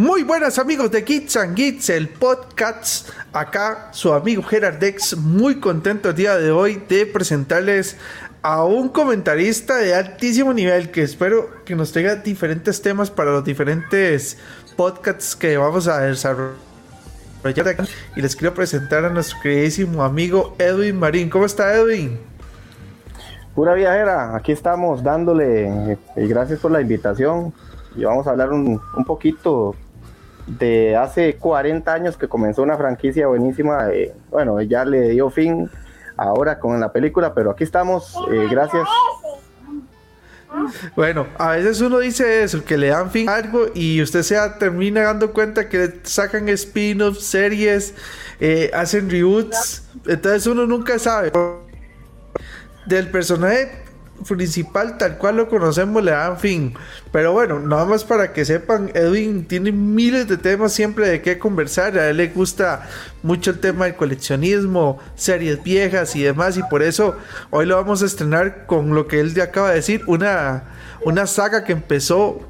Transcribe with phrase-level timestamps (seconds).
[0.00, 3.10] Muy buenas amigos de Gits and Gits, el podcast.
[3.34, 7.98] Acá su amigo Gerard Dex, muy contento el día de hoy de presentarles
[8.40, 13.44] a un comentarista de altísimo nivel que espero que nos tenga diferentes temas para los
[13.44, 14.38] diferentes
[14.74, 16.56] podcasts que vamos a desarrollar.
[18.16, 21.28] Y les quiero presentar a nuestro queridísimo amigo Edwin Marín.
[21.28, 22.18] ¿Cómo está Edwin?
[23.54, 27.52] Pura viajera, aquí estamos dándole y gracias por la invitación.
[27.96, 29.74] Y vamos a hablar un poquito
[30.58, 33.88] de hace 40 años que comenzó una franquicia buenísima.
[34.30, 35.70] bueno, ya le dio fin
[36.16, 38.14] ahora con la película, pero aquí estamos.
[38.30, 38.86] Eh, gracias.
[40.96, 44.36] Bueno, a veces uno dice eso, que le dan fin a algo y usted se
[44.58, 47.94] termina dando cuenta que sacan spin-offs, series,
[48.40, 49.84] eh, hacen reboots.
[50.06, 51.32] Entonces uno nunca sabe.
[52.86, 53.70] Del personaje
[54.28, 56.74] principal tal cual lo conocemos le dan fin.
[57.12, 61.38] Pero bueno, nada más para que sepan, Edwin tiene miles de temas siempre de qué
[61.38, 61.98] conversar.
[61.98, 62.88] A él le gusta
[63.22, 66.56] mucho el tema del coleccionismo, series viejas y demás.
[66.56, 67.16] Y por eso
[67.50, 70.64] hoy lo vamos a estrenar con lo que él ya acaba de decir, una,
[71.04, 72.40] una saga que empezó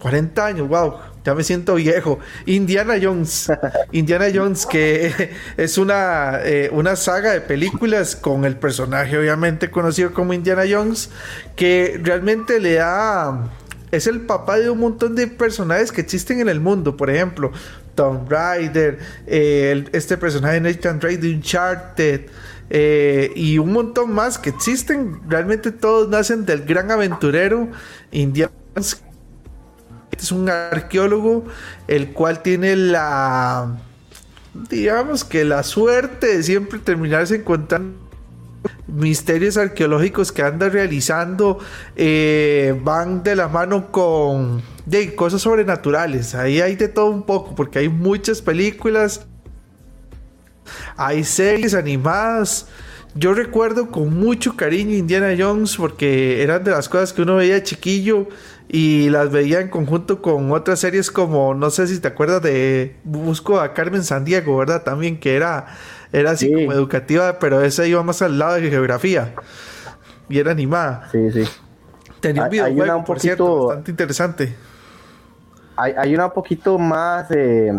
[0.00, 2.20] 40 años, wow ya me siento viejo.
[2.46, 3.50] Indiana Jones.
[3.90, 10.14] Indiana Jones, que es una, eh, una saga de películas con el personaje obviamente conocido
[10.14, 11.10] como Indiana Jones,
[11.56, 13.50] que realmente le da...
[13.90, 16.96] Es el papá de un montón de personajes que existen en el mundo.
[16.96, 17.50] Por ejemplo,
[17.96, 22.20] Tom Raider, eh, este personaje Nathan Drake de Uncharted.
[22.70, 25.20] Eh, y un montón más que existen.
[25.28, 27.68] Realmente todos nacen del gran aventurero
[28.12, 29.05] Indiana Jones
[30.10, 31.44] es un arqueólogo
[31.88, 33.76] el cual tiene la,
[34.70, 38.06] digamos que la suerte de siempre terminarse encontrando
[38.86, 41.58] misterios arqueológicos que anda realizando
[41.96, 44.62] eh, van de la mano con
[45.16, 46.34] cosas sobrenaturales.
[46.34, 49.26] Ahí hay de todo un poco, porque hay muchas películas,
[50.96, 52.68] hay series animadas.
[53.14, 57.62] Yo recuerdo con mucho cariño Indiana Jones porque eran de las cosas que uno veía
[57.62, 58.28] chiquillo
[58.68, 62.96] y las veía en conjunto con otras series como, no sé si te acuerdas de
[63.04, 64.82] Busco a Carmen Sandiego, ¿verdad?
[64.82, 65.66] También que era,
[66.12, 69.34] era así como educativa, pero esa iba más al lado de geografía
[70.28, 71.08] y era animada.
[71.12, 71.44] Sí, sí.
[72.20, 74.54] Tenía un videojuego, por cierto, bastante interesante.
[75.76, 77.72] Hay, hay una un poquito más, eh,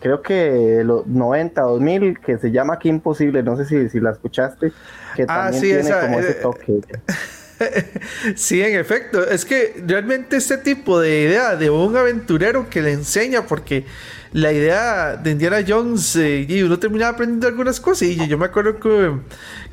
[0.00, 4.10] creo que los 90, 2000, que se llama Aquí Imposible, no sé si, si la
[4.10, 4.72] escuchaste,
[5.14, 6.80] que ah, también tiene como ese eh, toque.
[8.36, 9.28] sí, en efecto.
[9.28, 13.84] Es que realmente este tipo de idea de un aventurero que le enseña, porque
[14.32, 18.08] la idea de Indiana Jones, eh, y uno terminaba aprendiendo algunas cosas.
[18.08, 18.78] Y yo me acuerdo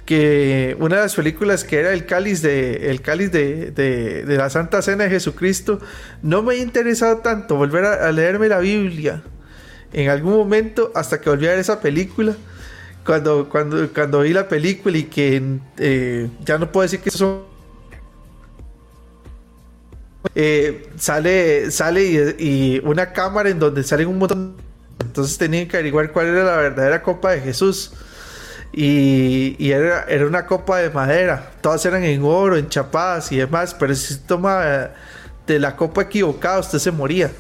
[0.06, 4.82] que, una de las películas que era el cáliz de el cáliz de, la Santa
[4.82, 5.80] Cena de Jesucristo,
[6.22, 9.22] no me ha interesado tanto volver a, leerme la Biblia
[9.94, 12.36] en algún momento hasta que volví a ver esa película.
[13.06, 15.42] Cuando, cuando, cuando vi la película y que
[15.78, 17.44] eh, ya no puedo decir que son
[20.36, 24.56] eh, sale, sale y, una cámara en donde salen un montón.
[25.00, 27.94] Entonces tenían que averiguar cuál era la verdadera copa de Jesús.
[28.72, 31.52] Y, era, era, una copa de madera.
[31.62, 33.74] Todas eran en oro, en chapadas y demás.
[33.74, 34.92] Pero si se toma
[35.48, 37.32] de la copa equivocada, usted se moría.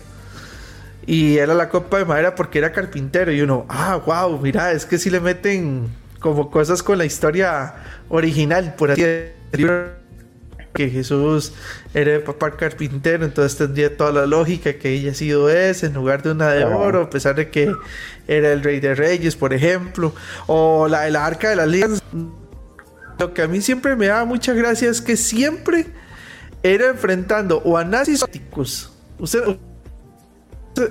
[1.05, 3.31] Y era la copa de madera porque era carpintero.
[3.31, 5.89] Y uno, ah, wow, mira, es que si le meten
[6.19, 7.75] como cosas con la historia
[8.09, 9.03] original, por así
[9.51, 9.98] decirlo
[10.79, 11.51] que Jesús
[11.94, 15.94] era de papá carpintero, entonces tendría toda la lógica que ella ha sido ese en
[15.94, 17.75] lugar de una de oro, a pesar de que
[18.29, 20.16] era el rey de reyes, por ejemplo,
[20.47, 22.01] o la del arca de las alianza.
[23.19, 25.88] Lo que a mí siempre me daba mucha gracia es que siempre
[26.63, 28.23] era enfrentando o a nazis
[29.19, 29.57] Usted,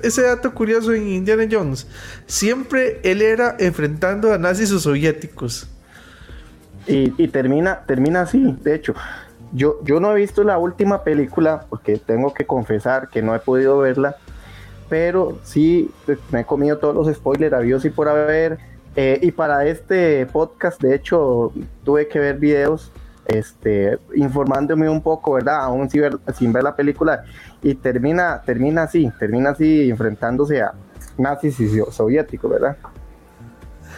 [0.03, 1.87] ese dato curioso en Indiana Jones,
[2.27, 5.67] siempre él era enfrentando a nazis o soviéticos.
[6.85, 8.93] Y, y termina, termina así, de hecho.
[9.51, 13.39] Yo, yo no he visto la última película porque tengo que confesar que no he
[13.39, 14.15] podido verla,
[14.89, 18.59] pero sí pues, me he comido todos los spoilers habidos y por haber.
[18.95, 21.53] Eh, y para este podcast, de hecho,
[21.83, 22.91] tuve que ver videos
[23.25, 25.61] este, informándome un poco, ¿verdad?
[25.61, 27.23] Aún sin ver, sin ver la película.
[27.61, 30.73] Y termina, termina así, termina así enfrentándose a
[31.17, 32.77] nazis y soviéticos, ¿verdad?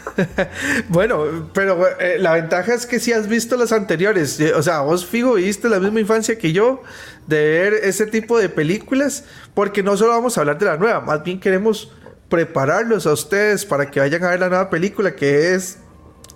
[0.90, 4.82] bueno, pero eh, la ventaja es que si has visto las anteriores, eh, o sea,
[4.82, 6.82] vos fijo viste la misma infancia que yo
[7.28, 11.02] de ver ese tipo de películas, porque no solo vamos a hablar de la nueva,
[11.02, 11.92] más bien queremos
[12.30, 15.80] prepararlos a ustedes para que vayan a ver la nueva película que es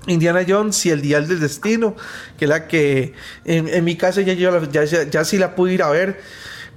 [0.07, 1.95] Indiana Jones y el Dial del Destino,
[2.37, 3.13] que es la que
[3.45, 6.19] en, mi caso ya, yo, ya, ya, ya sí la pude ir a ver.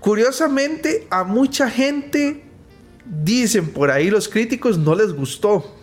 [0.00, 2.44] Curiosamente, a mucha gente
[3.04, 5.77] dicen por ahí los críticos, no les gustó.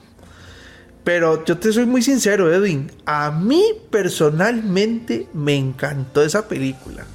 [1.06, 2.92] Pero yo te soy muy sincero, Edwin.
[3.06, 7.06] A mí personalmente me encantó esa película.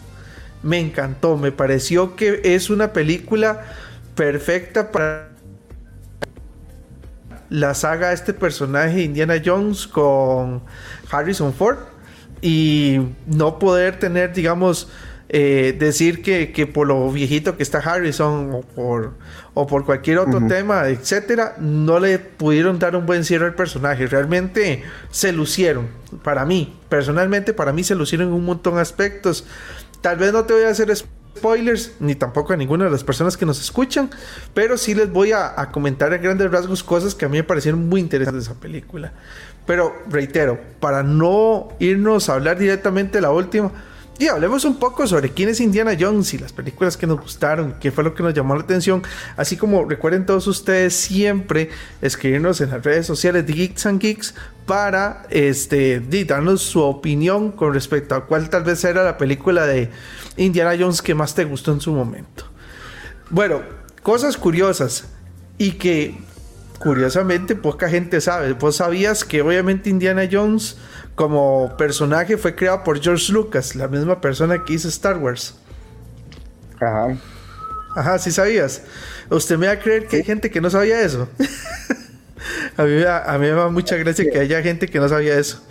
[0.63, 1.37] Me encantó.
[1.37, 3.67] Me pareció que es una película
[4.15, 5.31] perfecta para
[7.49, 10.63] la saga este personaje Indiana Jones con
[11.11, 11.79] Harrison Ford.
[12.41, 14.89] Y no poder tener, digamos,
[15.33, 19.13] eh, decir que, que, por lo viejito que está Harrison o por,
[19.55, 24.09] o por cualquier otro tema, etcétera, no le pudieron dar un buen cierre al personaje.
[24.09, 24.83] Realmente
[25.13, 25.87] se lucieron.
[26.25, 29.47] Para mí, personalmente, para mí se lucieron en un montón de aspectos.
[30.01, 33.37] Tal vez no te voy a hacer spoilers, ni tampoco a ninguna de las personas
[33.37, 34.11] que nos escuchan,
[34.53, 37.45] pero sí les voy a, a comentar en grandes rasgos cosas que a mí me
[37.45, 39.13] parecieron muy interesantes de esa película.
[39.65, 43.71] Pero reitero, para no irnos a hablar directamente de la última,
[44.21, 47.77] y hablemos un poco sobre quién es Indiana Jones y las películas que nos gustaron,
[47.81, 49.03] qué fue lo que nos llamó la atención.
[49.35, 51.71] Así como recuerden todos ustedes siempre
[52.03, 54.35] escribirnos en las redes sociales de Geeks and Geeks
[54.67, 59.89] para este, darnos su opinión con respecto a cuál tal vez era la película de
[60.37, 62.45] Indiana Jones que más te gustó en su momento.
[63.31, 63.63] Bueno,
[64.03, 65.07] cosas curiosas
[65.57, 66.19] y que
[66.81, 68.55] curiosamente poca gente sabe.
[68.55, 70.79] Vos sabías que obviamente Indiana Jones
[71.15, 75.55] como personaje fue creado por George Lucas, la misma persona que hizo Star Wars.
[76.81, 77.17] Ajá.
[77.95, 78.83] Ajá, sí sabías.
[79.29, 81.29] Usted me va a creer que hay gente que no sabía eso.
[82.79, 85.63] a, mí, a, mí, me da mucha gracia que haya gente que no sabía eso.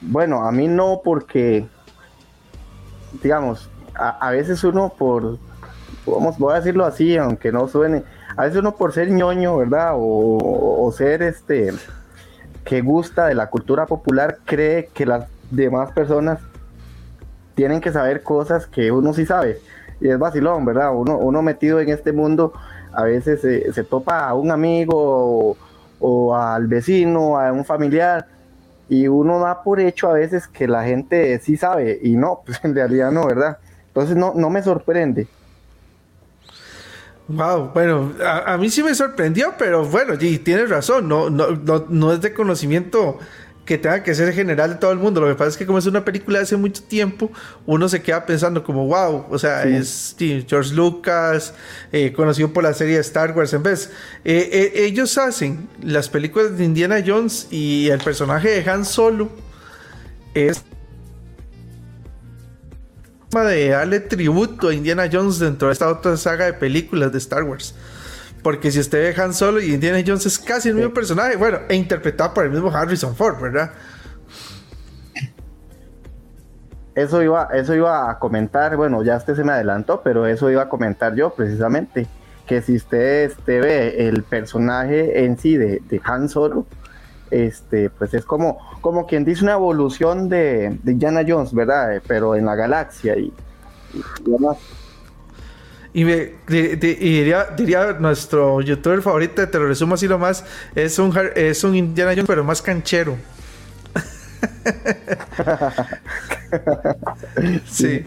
[0.00, 1.68] Bueno, a mí no porque,
[3.22, 5.38] digamos, a, veces uno por,
[6.06, 8.02] vamos, voy a decirlo así, aunque no suene,
[8.38, 9.94] a veces uno por ser ñoño, ¿verdad?
[9.96, 11.72] O, o ser este,
[12.64, 16.38] que gusta de la cultura popular cree que las demás personas
[17.56, 19.58] tienen que saber cosas que uno sí sabe.
[20.00, 20.94] Y es vacilón, ¿verdad?
[20.94, 22.52] Uno, uno metido en este mundo
[22.92, 25.56] a veces se, topa a un amigo
[25.98, 28.28] o, al vecino, a un familiar,
[28.88, 32.64] y uno da por hecho a veces que la gente sí sabe, y no, pues
[32.64, 33.58] en realidad no, ¿verdad?
[33.88, 35.26] Entonces no, no me sorprende.
[37.28, 41.58] Wow, bueno, a, mí sí me sorprendió, pero bueno, y tienes razón, no, no,
[41.90, 43.18] no, es de conocimiento
[43.66, 45.20] que tenga que ser general de todo el mundo.
[45.20, 47.30] Lo que pasa es que como es una película de hace mucho tiempo,
[47.66, 51.52] uno se queda pensando como, wow, o sea, es George Lucas,
[51.92, 53.52] eh, conocido por la serie Star Wars.
[53.52, 53.90] En vez,
[54.24, 59.28] eh, eh, ellos hacen las películas de Indiana Jones y el personaje de Han Solo
[60.32, 60.64] es
[63.30, 67.42] de darle tributo a Indiana Jones dentro de esta otra saga de películas de Star
[67.42, 67.74] Wars.
[68.42, 71.58] Porque si usted ve Han Solo y Indiana Jones es casi el mismo personaje, bueno,
[71.68, 73.72] e interpretado por el mismo Harrison Ford, ¿verdad?
[76.94, 80.62] Eso iba, eso iba a comentar, bueno, ya este se me adelantó, pero eso iba
[80.62, 82.06] a comentar yo precisamente,
[82.46, 86.66] que si usted este, ve el personaje en sí de, de Han Solo,
[87.30, 91.96] este, pues es como, como quien dice una evolución de, de Indiana Jones, ¿verdad?
[91.96, 93.32] Eh, pero en la galaxia y,
[95.94, 100.44] y me, diría, diría, nuestro youtuber favorito, te lo resumo así lo más,
[100.74, 103.16] es un, es un Indiana Jones, pero más canchero.
[107.66, 108.04] sí.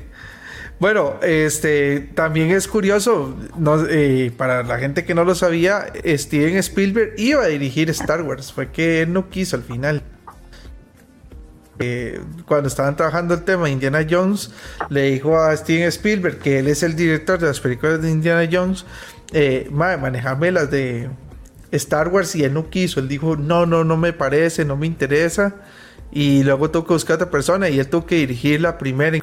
[0.81, 3.37] Bueno, este también es curioso,
[3.87, 8.51] eh, para la gente que no lo sabía, Steven Spielberg iba a dirigir Star Wars,
[8.51, 10.01] fue que él no quiso al final.
[11.77, 14.49] Eh, cuando estaban trabajando el tema Indiana Jones,
[14.89, 18.49] le dijo a Steven Spielberg, que él es el director de las películas de Indiana
[18.51, 18.83] Jones,
[19.33, 21.11] eh, manejame las de
[21.69, 24.87] Star Wars y él no quiso, él dijo, no, no, no me parece, no me
[24.87, 25.57] interesa.
[26.11, 29.15] Y luego tuvo que buscar a otra persona y él tuvo que dirigir la primera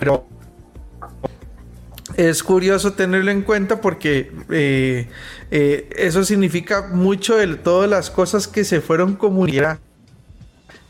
[2.18, 5.06] es curioso tenerlo en cuenta porque eh,
[5.52, 9.80] eh, eso significa mucho de todas las cosas que se fueron comunicando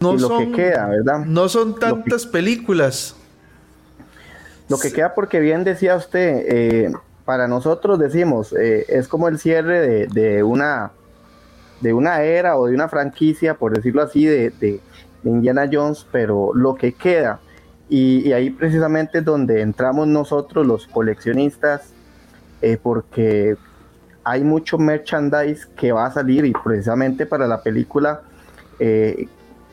[0.00, 1.24] no lo son, que queda, ¿verdad?
[1.26, 3.14] No son tantas películas.
[4.68, 6.92] Lo que queda, porque bien decía usted, eh,
[7.24, 10.92] para nosotros decimos, eh, es como el cierre de, una
[11.80, 14.80] de una era o de una franquicia, por decirlo así, de,
[15.22, 17.40] Indiana Jones, pero lo que queda,
[17.90, 21.92] y, ahí precisamente es donde entramos nosotros los coleccionistas,
[22.62, 23.56] eh, porque
[24.24, 28.22] hay mucho merchandise que va a salir y precisamente para la película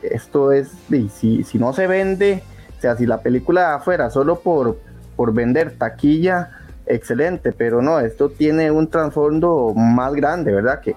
[0.02, 0.70] esto es,
[1.12, 2.42] si, si no se vende,
[2.76, 4.78] o sea, si la película afuera solo por,
[5.16, 6.50] por vender taquilla,
[6.86, 10.80] excelente, pero no, esto tiene un trasfondo más grande, ¿verdad?
[10.80, 10.96] Que,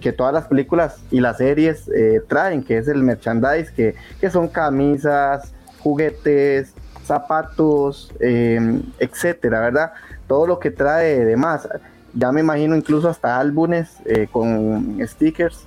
[0.00, 4.30] que todas las películas y las series eh, traen, que es el merchandise, que, que
[4.30, 9.92] son camisas, juguetes, zapatos, eh, etcétera, ¿verdad?
[10.26, 11.68] Todo lo que trae de más.
[12.14, 15.66] Ya me imagino incluso hasta álbumes eh, con stickers.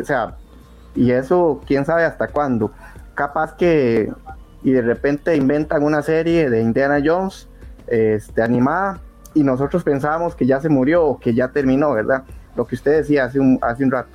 [0.00, 0.36] o sea,
[0.98, 2.72] y eso, quién sabe hasta cuándo.
[3.14, 4.10] Capaz que
[4.62, 7.46] y de repente inventan una serie de Indiana Jones
[7.86, 9.00] este, animada
[9.32, 12.24] y nosotros pensábamos que ya se murió o que ya terminó, ¿verdad?
[12.56, 14.08] Lo que usted decía hace un, hace un rato.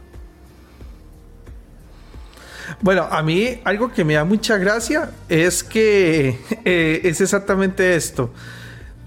[2.81, 8.31] Bueno, a mí algo que me da mucha gracia es que eh, es exactamente esto.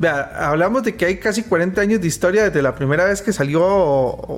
[0.03, 3.65] Hablamos de que hay casi 40 años de historia desde la primera vez que salió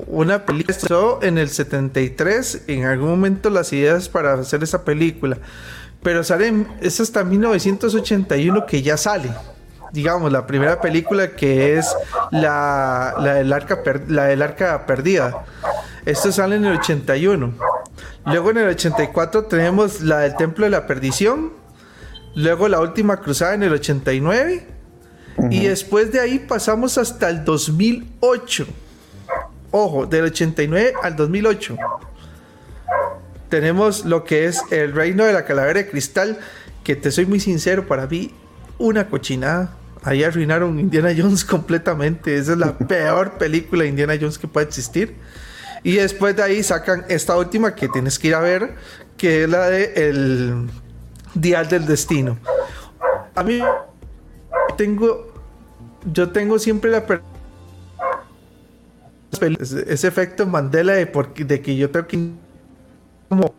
[0.06, 1.18] una película.
[1.22, 5.38] en el 73, en algún momento las ideas para hacer esa película.
[6.02, 9.30] Pero sale, es hasta 1981 que ya sale.
[9.92, 11.92] Digamos, la primera película que es
[12.30, 15.44] la, la, del, arca la del arca perdida.
[16.06, 17.52] Esto sale en el 81.
[18.26, 21.52] Luego en el 84 tenemos la del Templo de la Perdición.
[22.36, 24.77] Luego la última cruzada en el 89.
[25.50, 28.66] Y después de ahí pasamos hasta el 2008.
[29.70, 31.76] Ojo, del 89 al 2008
[33.48, 36.38] tenemos lo que es el reino de la calavera de cristal,
[36.84, 38.32] que te soy muy sincero, para mí,
[38.78, 39.74] una cochinada.
[40.02, 42.36] Ahí arruinaron Indiana Jones completamente.
[42.36, 45.16] Esa es la peor película de Indiana Jones que puede existir.
[45.82, 48.74] Y después de ahí sacan esta última que tienes que ir a ver,
[49.16, 50.68] que es la de El
[51.34, 52.38] Dial del Destino.
[53.34, 53.62] A mí
[54.76, 55.27] tengo,
[56.04, 57.04] yo tengo siempre la
[59.40, 61.06] ese efecto Mandela de,
[61.44, 62.30] de que yo tengo que
[63.28, 63.54] como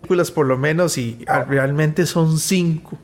[0.00, 2.98] películas por lo menos y realmente son cinco.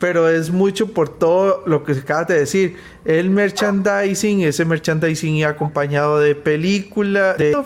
[0.00, 2.76] Pero es mucho por todo lo que acabas de decir.
[3.04, 7.56] El merchandising, ese merchandising acompañado de películas, de,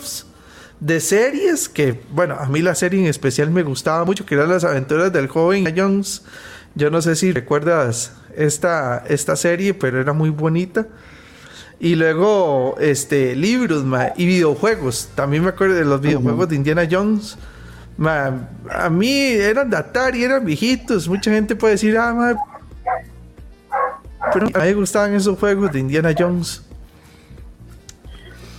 [0.80, 4.50] de series, que bueno, a mí la serie en especial me gustaba mucho, que eran
[4.50, 6.22] las aventuras del joven Jones.
[6.74, 10.86] Yo no sé si recuerdas esta, esta serie, pero era muy bonita.
[11.78, 13.84] Y luego, este, libros,
[14.16, 15.08] y videojuegos.
[15.14, 17.38] También me acuerdo de los videojuegos de Indiana Jones.
[17.98, 21.08] a mí eran de Atari, eran viejitos.
[21.08, 22.34] Mucha gente puede decir, ah,
[24.32, 26.62] pero a mí me gustaban esos juegos de Indiana Jones.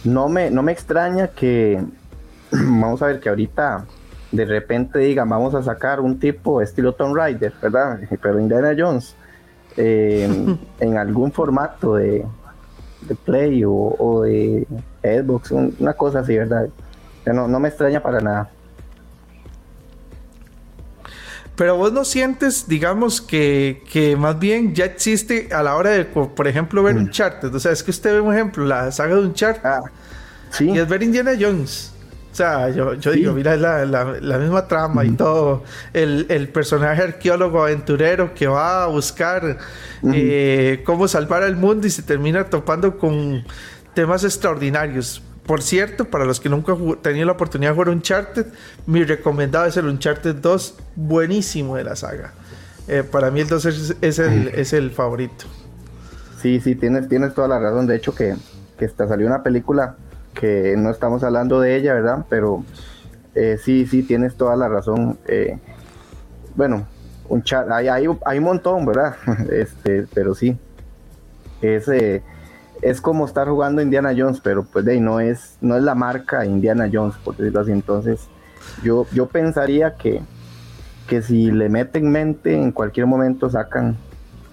[0.03, 1.81] No me, no me extraña que,
[2.51, 3.85] vamos a ver, que ahorita
[4.31, 7.99] de repente digan, vamos a sacar un tipo estilo Tomb Raider, ¿verdad?
[8.21, 9.15] Pero Indiana Jones,
[9.77, 12.25] eh, en algún formato de,
[13.01, 14.67] de Play o, de
[15.03, 16.69] Xbox, una cosa así, ¿verdad?
[17.25, 18.49] No, no me extraña para nada.
[21.55, 26.05] Pero vos no sientes, digamos, que, que, más bien ya existe a la hora de,
[26.05, 27.11] por ejemplo, ver un mm.
[27.11, 27.43] chart.
[27.43, 29.63] O sea, es que usted ve un ejemplo, la saga de un chart.
[29.63, 29.81] Ah,
[30.49, 30.71] ¿sí?
[30.71, 31.93] Y es ver Indiana Jones.
[32.31, 35.63] O sea, yo, yo digo, mira, la, la, misma trama y todo.
[35.91, 39.57] El, personaje arqueólogo aventurero que va a buscar
[40.13, 43.43] eh, cómo salvar al mundo y se termina topando con
[43.93, 45.21] temas extraordinarios.
[45.45, 48.45] Por cierto, para los que nunca han tenido la oportunidad de jugar Uncharted,
[48.85, 52.33] mi recomendado es el Uncharted 2, buenísimo de la saga.
[52.87, 55.45] Eh, para mí el 2 es, el, es el favorito.
[56.41, 57.87] Sí, sí, tienes, tienes toda la razón.
[57.87, 58.35] De hecho, que,
[58.79, 59.97] que salió una película
[60.33, 62.25] que no estamos hablando de ella, ¿verdad?
[62.29, 62.63] Pero
[63.35, 65.17] eh, sí, sí, tienes toda la razón.
[65.27, 65.57] Eh,
[66.55, 66.85] bueno,
[67.29, 69.15] un chat, hay, hay, un montón, ¿verdad?
[69.51, 70.57] este, pero sí,
[71.61, 72.21] es, eh,
[72.81, 75.95] es como estar jugando Indiana Jones, pero pues de ahí no es, no es la
[75.95, 77.71] marca Indiana Jones, por decirlo así.
[77.71, 78.27] Entonces,
[78.83, 80.21] yo, yo pensaría que,
[81.07, 83.95] que si le meten mente, en cualquier momento sacan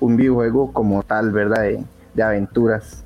[0.01, 1.63] un videojuego como tal, ¿verdad?
[1.63, 3.05] De, de aventuras.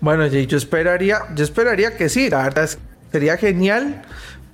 [0.00, 2.70] Bueno, yo esperaría, yo esperaría que sí, la verdad
[3.12, 4.02] sería genial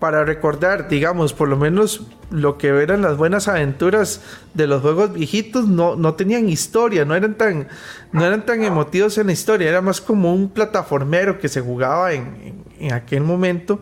[0.03, 4.21] para recordar, digamos, por lo menos lo que eran las buenas aventuras
[4.53, 7.69] de los juegos viejitos, no, no tenían historia, no eran, tan,
[8.11, 12.13] no eran tan emotivos en la historia, era más como un plataformero que se jugaba
[12.15, 13.79] en, aquel momento,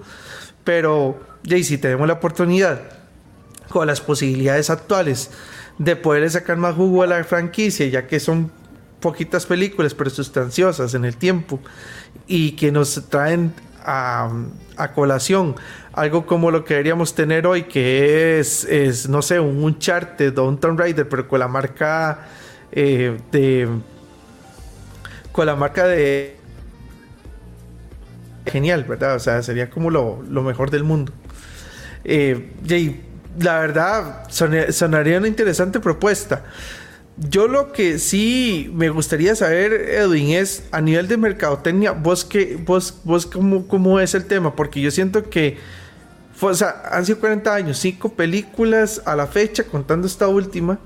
[0.62, 2.82] pero ya si tenemos la oportunidad
[3.70, 5.30] con las posibilidades actuales
[5.78, 8.52] de poder sacar más jugo a la franquicia, ya que son
[9.00, 11.60] poquitas películas, pero sustanciosas en el tiempo
[12.26, 13.52] y que nos traen
[13.84, 14.30] a,
[14.94, 15.56] colación
[15.92, 20.48] algo como lo que deberíamos tener hoy, que es, es no sé, un Uncharted o
[20.48, 22.26] un Tomb Raider, pero con la marca
[22.72, 23.68] eh, de.
[25.32, 26.36] con la marca de.
[28.46, 29.16] genial, ¿verdad?
[29.16, 31.12] O sea, sería como lo, lo mejor del mundo.
[32.04, 33.00] Eh, y
[33.38, 36.44] la verdad, sonaría una interesante propuesta.
[37.28, 42.58] Yo lo que sí me gustaría saber, Edwin, es a nivel de mercadotecnia, vos, qué,
[42.64, 45.58] vos, vos cómo, cómo es el tema, porque yo siento que
[46.40, 50.78] o sea, han sido 40 años, 5 películas a la fecha, contando esta última.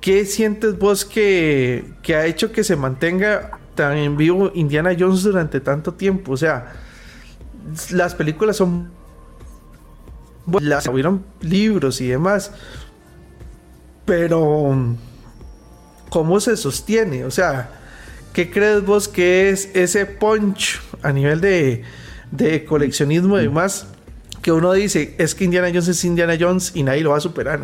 [0.00, 5.22] ¿Qué sientes vos que, que ha hecho que se mantenga tan en vivo Indiana Jones
[5.22, 6.32] durante tanto tiempo?
[6.32, 6.72] O sea,
[7.90, 8.90] las películas son...
[10.60, 12.52] Las hubieron libros y demás.
[14.04, 14.96] Pero
[16.10, 17.24] ¿cómo se sostiene?
[17.24, 17.70] O sea,
[18.32, 21.82] ¿qué crees vos que es ese punch a nivel de,
[22.30, 23.86] de coleccionismo y demás?
[24.42, 27.20] Que uno dice, es que Indiana Jones es Indiana Jones y nadie lo va a
[27.20, 27.60] superar.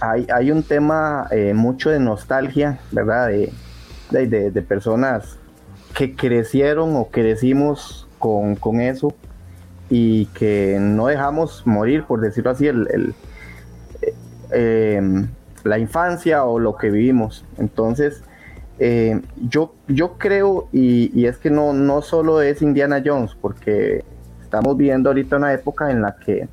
[0.00, 3.28] Hay, hay un tema eh, mucho de nostalgia, ¿verdad?
[4.10, 5.38] De, de, personas
[5.94, 9.14] que crecieron o crecimos con, con, eso
[9.88, 13.14] y que no dejamos morir, por decirlo así, el,
[14.50, 15.28] eh, em,
[15.64, 17.44] la infancia o lo que vivimos.
[17.58, 18.22] Entonces,
[18.78, 24.04] eh, yo, yo creo, y, es que no, no solo es Indiana Jones, porque
[24.42, 26.48] estamos viviendo ahorita una época en la que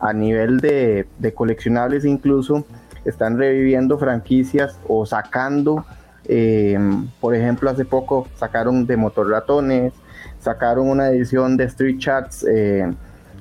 [0.00, 2.64] a nivel de, coleccionables incluso
[3.04, 5.84] están reviviendo franquicias o sacando,
[6.24, 6.78] eh,
[7.20, 9.92] por ejemplo, hace poco sacaron de Motor Ratones,
[10.38, 12.90] sacaron una edición de Street Chats eh,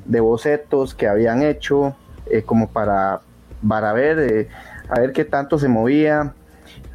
[0.03, 1.95] de bocetos que habían hecho
[2.45, 3.21] como para,
[3.67, 4.49] para ver
[4.93, 6.33] a ver qué tanto se movía.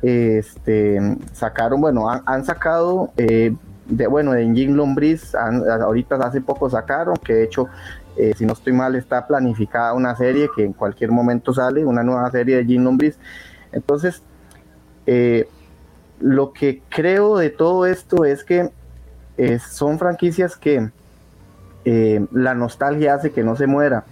[0.02, 1.00] Este,
[1.32, 3.54] sacaron, bueno, han, sacado, eh,
[3.86, 7.66] de, bueno, de Engine Lombriz, ahorita hace poco sacaron, que de hecho,
[8.16, 12.04] eh, si no estoy mal, está planificada una serie que en cualquier momento sale, una
[12.04, 13.18] nueva serie de Engine Lombriz.
[13.72, 14.22] Entonces,
[15.06, 15.48] eh,
[16.20, 18.70] lo que creo de todo esto es que
[19.70, 20.90] son franquicias que
[21.84, 24.04] la nostalgia hace que no se muera.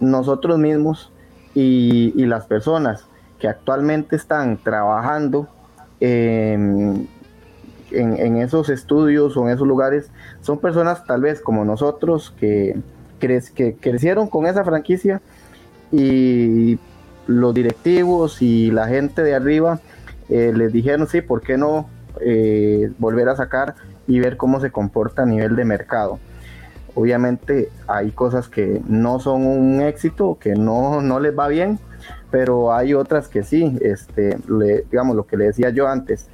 [0.00, 1.12] Nosotros mismos
[1.54, 3.06] y las personas
[3.44, 5.46] que actualmente están trabajando
[6.00, 7.06] en,
[7.90, 12.74] esos estudios o en esos lugares son personas tal vez como nosotros que,
[13.20, 15.20] que crecieron con esa franquicia
[15.92, 16.78] y
[17.26, 19.78] los directivos y la gente de arriba
[20.30, 21.90] eh, les dijeron sí, ¿por qué no
[22.22, 23.74] eh, volver a sacar
[24.06, 26.18] y ver cómo se comporta a nivel de mercado?
[26.94, 31.78] Obviamente hay cosas que no son un éxito, que no, no les va bien,
[32.34, 34.36] pero hay otras que sí, este,
[34.90, 36.26] digamos lo que le decía yo antes,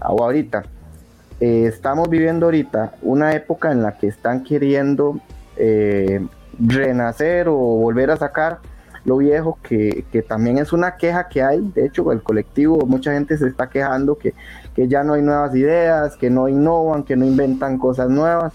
[0.00, 0.64] ahorita,
[1.40, 5.18] eh, estamos viviendo ahorita una época en la que están queriendo
[5.56, 6.20] eh,
[6.58, 8.58] renacer o volver a sacar
[9.06, 13.38] lo viejo, que, también es una queja que hay, de hecho el colectivo, mucha gente
[13.38, 14.34] se está quejando que,
[14.74, 18.52] que ya no hay nuevas ideas, que no innovan, que no inventan cosas nuevas.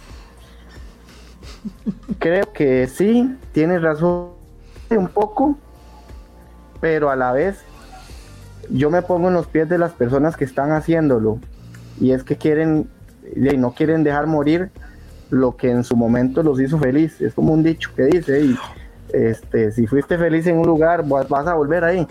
[2.20, 4.34] Creo que sí, tienes razón
[4.92, 5.58] un poco,
[6.82, 7.60] pero a la vez
[8.70, 11.40] yo me pongo en los pies de las personas que están haciéndolo
[12.00, 12.90] y es que quieren
[13.36, 14.72] y no quieren dejar morir
[15.30, 17.22] lo que en su momento los hizo feliz.
[17.22, 18.58] Es como un dicho que dice, y,
[19.14, 22.06] este, si fuiste feliz en un lugar, vas a volver ahí.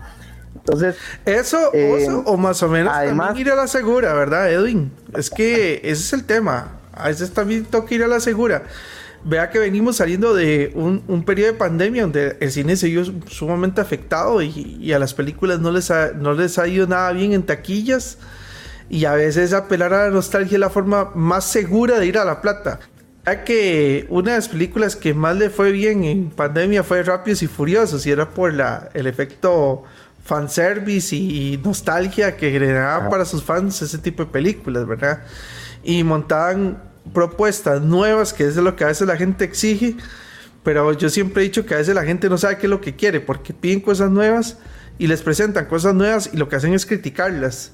[0.55, 4.91] Entonces, eso, eh, o más o menos además, ir a la segura, ¿verdad, Edwin?
[5.15, 6.69] Es que ese es el tema.
[6.93, 8.63] A veces también toca ir a la segura
[9.25, 13.81] vea que venimos saliendo de un, periodo de pandemia donde el cine se vio sumamente
[13.81, 17.43] afectado y, a las películas no les, ha, no les ha ido nada bien en
[17.43, 18.19] taquillas
[18.89, 22.25] y a veces apelar a la nostalgia es la forma más segura de ir a
[22.25, 22.81] la plata.
[23.27, 27.43] Ya que una de las películas que más le fue bien en pandemia fue Rápidos
[27.43, 29.85] y Furiosos y era por la, el efecto
[30.25, 35.23] fanservice y, y nostalgia que generaba para sus fans ese tipo de películas, ¿verdad?
[35.85, 39.97] Y montaban propuestas nuevas, que es lo que a veces la gente exige,
[40.63, 42.81] pero yo siempre he dicho que a veces la gente no sabe qué es lo
[42.81, 44.59] que quiere, porque piden cosas nuevas
[44.99, 47.73] y les presentan cosas nuevas y lo que hacen es criticarlas.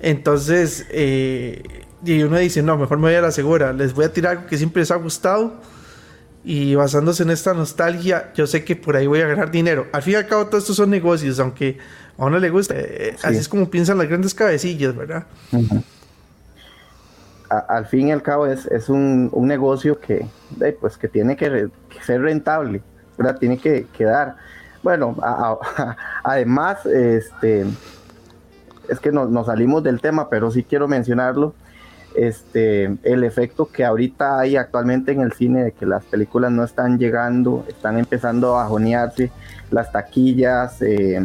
[0.00, 1.62] Entonces, eh,
[2.04, 4.46] y uno dice, no, mejor me voy a la segura, les voy a tirar algo
[4.46, 5.60] que siempre les ha gustado
[6.44, 9.86] y basándose en esta nostalgia, yo sé que por ahí voy a ganar dinero.
[9.92, 11.78] Al fin y al cabo, todos estos son negocios, aunque
[12.16, 12.74] a uno le gusta.
[12.76, 15.26] Eh, así es como piensan las grandes cabecillas, ¿verdad?
[17.48, 20.26] Al fin y al cabo es, es un, un, negocio que,
[20.80, 21.68] pues, que tiene que,
[22.02, 22.82] ser rentable,
[23.16, 23.38] ¿verdad?
[23.38, 24.36] Tiene que, quedar.
[24.82, 25.16] Bueno,
[26.24, 27.64] además, este,
[28.88, 31.54] es que nos, salimos del tema, pero sí quiero mencionarlo.
[32.14, 36.64] Este, el efecto que ahorita hay actualmente en el cine de que las películas no
[36.64, 39.30] están llegando, están empezando a bajonearse,
[39.70, 40.82] las taquillas.
[40.82, 41.20] Eh,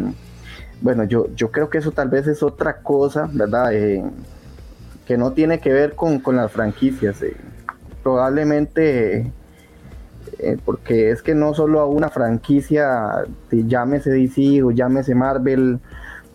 [0.81, 3.73] bueno, yo, yo creo que eso tal vez es otra cosa, ¿verdad?
[3.73, 4.03] Eh,
[5.05, 7.21] que no tiene que ver con, las franquicias.
[7.21, 7.35] Eh.
[8.01, 9.31] probablemente,
[10.39, 15.79] eh, porque es que no solo a una franquicia, llámese DC o llámese Marvel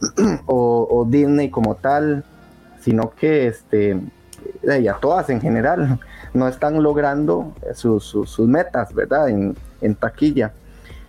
[0.47, 2.25] o, Disney como tal,
[2.81, 4.01] sino que este,
[4.63, 5.99] y a todas en general,
[6.35, 9.29] no están logrando sus, metas, ¿verdad?
[9.29, 10.53] En, en taquilla.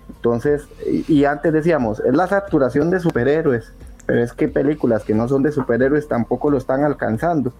[0.07, 0.67] Entonces,
[1.07, 3.71] y antes decíamos, es la saturación de superhéroes,
[4.09, 7.53] pero es que películas que no son de superhéroes tampoco lo están alcanzando.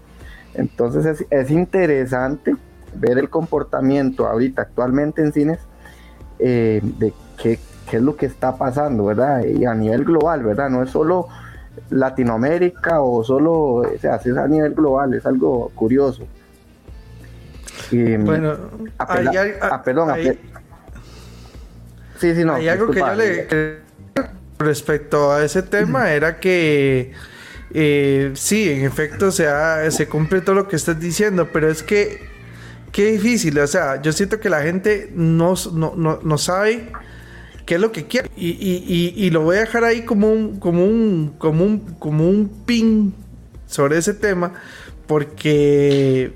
[0.56, 2.56] Entonces es, interesante
[2.96, 5.60] ver el comportamiento ahorita actualmente en cines
[6.40, 7.60] eh, de qué,
[7.92, 9.44] es lo que está pasando, ¿verdad?
[9.46, 10.72] Y a nivel global, ¿verdad?
[10.72, 11.28] No es solo
[11.92, 16.24] Latinoamérica o solo, o sea, es a nivel global, es algo curioso.
[17.92, 18.56] bueno,
[19.86, 20.16] perdón,
[22.18, 22.56] sí, sí, no.
[22.56, 23.89] Hay algo que yo le
[24.60, 27.14] respecto a ese tema era que
[27.74, 29.48] eh, sí, en efecto, se,
[29.92, 32.20] se cumple todo lo que estás diciendo, pero es que
[32.92, 36.92] qué difícil, o sea, yo siento que la gente no, no, sabe
[37.66, 41.36] qué es lo que quiere y, lo voy a dejar ahí como un, como un,
[41.38, 43.14] como un, como un pin
[43.68, 44.54] sobre ese tema,
[45.08, 46.34] porque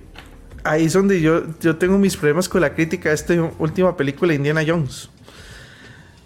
[0.64, 4.34] ahí es donde yo, yo tengo mis problemas con la crítica de esta última película
[4.34, 5.10] Indiana Jones.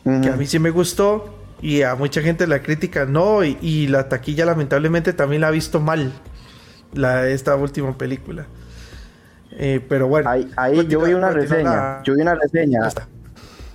[0.04, 4.10] Que a mí sí me gustó, y a mucha gente la crítica no, y, la
[4.10, 6.12] taquilla lamentablemente también la ha visto mal,
[6.94, 8.46] la, esta última película.
[9.52, 10.30] Eh, pero bueno.
[10.30, 12.90] Ahí, yo vi una reseña, yo vi una reseña.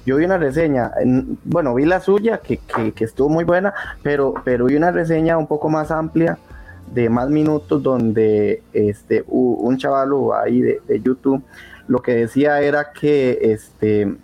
[0.04, 0.90] Yo vi una reseña,
[1.44, 2.58] bueno, vi la suya, que,
[2.92, 6.38] que, estuvo muy buena, pero, pero vi una reseña un poco más amplia,
[6.92, 11.44] de más minutos, donde este, un chavalo ahí de, de YouTube
[11.88, 14.16] lo que decía era que este,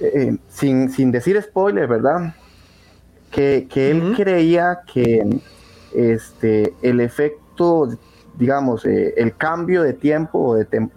[0.00, 2.34] eh, sin, sin, decir spoiler, ¿verdad?
[3.30, 5.40] Que, él creía que
[5.94, 7.88] este, el efecto,
[8.36, 10.88] digamos, eh, el cambio de tiempo de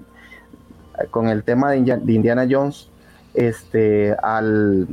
[1.10, 2.90] con el tema de, Indiana Jones,
[3.34, 4.88] este, al,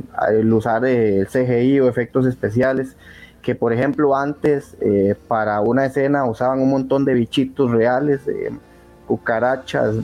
[0.51, 2.95] usar el CGI o efectos especiales,
[3.41, 8.21] que por ejemplo antes eh, para una escena usaban un montón de bichitos reales,
[9.07, 9.95] cucarachas,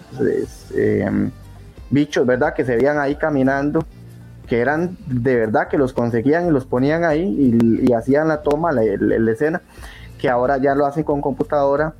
[1.89, 2.53] bichos, ¿verdad?
[2.53, 3.85] Que se veían ahí caminando,
[4.47, 7.23] que eran de verdad que los conseguían y los ponían ahí
[7.83, 9.61] y, hacían la toma, la, escena,
[10.19, 11.93] que ahora ya lo hacen con computadora.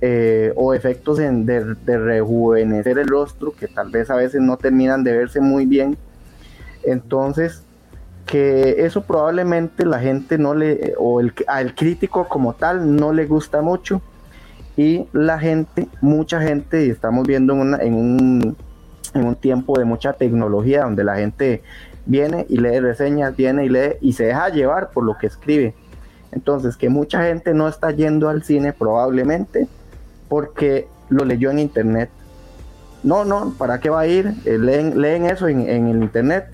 [0.00, 5.04] Eh, o efectos en, de, rejuvenecer el rostro que tal vez a veces no terminan
[5.04, 5.96] de verse muy bien
[6.82, 7.62] entonces
[8.26, 13.24] que eso probablemente la gente no le o el al crítico como tal no le
[13.24, 14.02] gusta mucho
[14.76, 18.56] y la gente mucha gente estamos viendo en un
[19.14, 21.62] en un tiempo de mucha tecnología donde la gente
[22.06, 25.74] viene y lee reseñas, viene y lee y se deja llevar por lo que escribe.
[26.32, 29.68] Entonces, que mucha gente no está yendo al cine probablemente
[30.28, 32.10] porque lo leyó en internet.
[33.04, 34.34] No, no, ¿para qué va a ir?
[34.44, 36.46] Eh, leen, leen, eso en, el internet.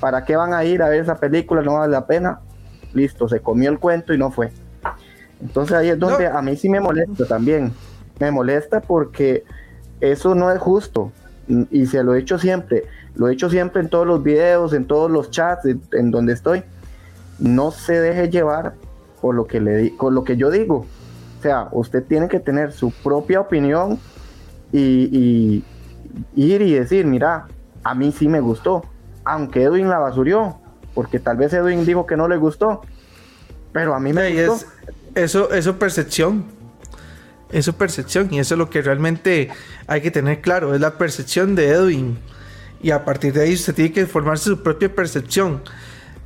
[0.00, 1.62] ¿Para qué van a ir a ver esa película?
[1.62, 2.40] No vale la pena.
[2.92, 4.52] Listo, se comió el cuento y no fue.
[5.40, 7.72] Entonces ahí es donde a mí sí me molesta también.
[8.18, 9.44] Me molesta porque
[10.00, 11.10] eso no es justo
[11.48, 14.86] y se lo he hecho siempre, lo he hecho siempre en todos los videos, en
[14.86, 16.62] todos los chats, en, donde estoy.
[17.38, 18.74] No se deje llevar
[19.20, 20.86] por lo que le con lo que yo digo.
[21.38, 23.98] O sea, usted tiene que tener su propia opinión
[24.72, 25.62] y,
[26.34, 27.46] ir y decir, mira,
[27.82, 28.84] a mí sí me gustó,
[29.24, 30.56] aunque Edwin la basurió,
[30.94, 32.80] porque tal vez Edwin dijo que no le gustó,
[33.72, 34.66] pero a mí me gustó.
[35.14, 36.44] eso, eso percepción
[37.54, 39.48] es su percepción y eso es lo que realmente
[39.86, 42.18] hay que tener claro, es la percepción de Edwin.
[42.82, 45.62] Y a partir de ahí usted tiene que formarse su propia percepción.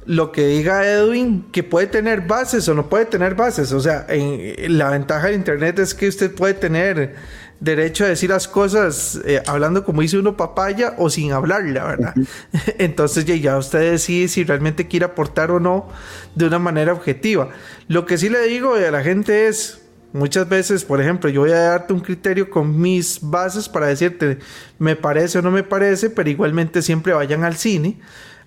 [0.06, 3.72] Lo que diga Edwin, que puede tener bases o no puede tener bases.
[3.72, 7.14] O sea, la ventaja de Internet es que usted puede tener
[7.60, 12.14] derecho a decir las cosas eh, hablando como dice uno papaya o sin hablarla, ¿verdad?
[12.78, 15.88] Entonces ya, ya usted decide si realmente quiere aportar o no
[16.34, 17.50] de una manera objetiva.
[17.86, 21.50] Lo que sí le digo a la gente es, Muchas veces, por ejemplo, yo voy
[21.50, 24.38] a darte un criterio con mis bases para decirte
[24.78, 27.98] me parece o no me parece, pero igualmente siempre vayan al cine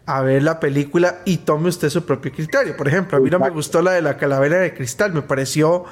[0.08, 2.76] a ver la película y tome usted su propio criterio.
[2.76, 5.86] Por ejemplo, a mí no me gustó la de la calavera de cristal, me pareció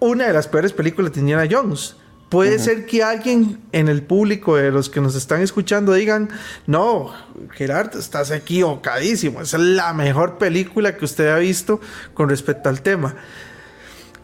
[0.00, 1.96] una de las peores películas de Indiana Jones.
[2.30, 6.30] Puede ser que alguien en el público de los que nos están escuchando digan,
[6.66, 7.12] no,
[7.52, 11.80] Gerardo, estás equivocadísimo, esa es la mejor película que usted ha visto
[12.12, 13.14] con respecto al tema.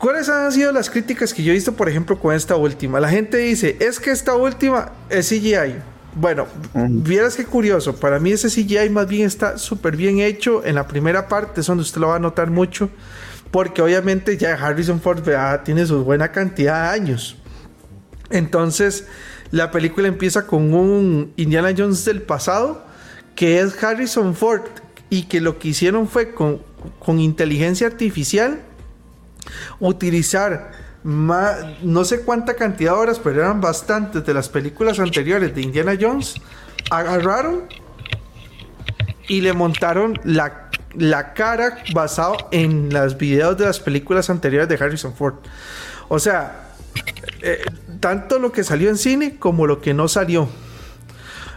[0.01, 3.01] ¿Cuáles han sido las críticas que yo he visto, por ejemplo, con esta última?
[3.01, 5.75] La gente dice, es que esta última es CGI.
[6.15, 7.95] Bueno, vieras qué curioso.
[7.95, 10.65] Para mí ese CGI más bien está súper bien hecho.
[10.65, 12.89] En la primera parte es donde usted lo va a notar mucho.
[13.51, 15.23] Porque obviamente ya Harrison Ford
[15.65, 17.37] tiene su buena cantidad de años.
[18.31, 19.05] Entonces,
[19.51, 22.87] la película empieza con un Indiana Jones del pasado,
[23.35, 24.63] que es Harrison Ford,
[25.11, 26.63] y que lo que hicieron fue con,
[27.01, 28.63] con inteligencia artificial
[29.79, 30.73] utilizar
[31.03, 35.97] no sé cuánta cantidad de horas, pero eran bastantes de las películas anteriores de Indiana
[35.99, 36.35] Jones,
[36.91, 37.65] agarraron
[39.29, 44.75] y le montaron la, la cara basado en los videos de las películas anteriores de
[44.75, 45.37] Harrison Ford.
[46.09, 46.73] O sea,
[47.43, 47.63] eh,
[48.01, 50.49] tanto lo que salió en cine como lo que no salió.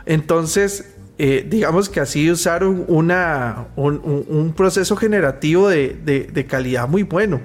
[0.05, 7.41] Entonces, eh, digamos que así usaron una, un, proceso generativo de, calidad muy bueno.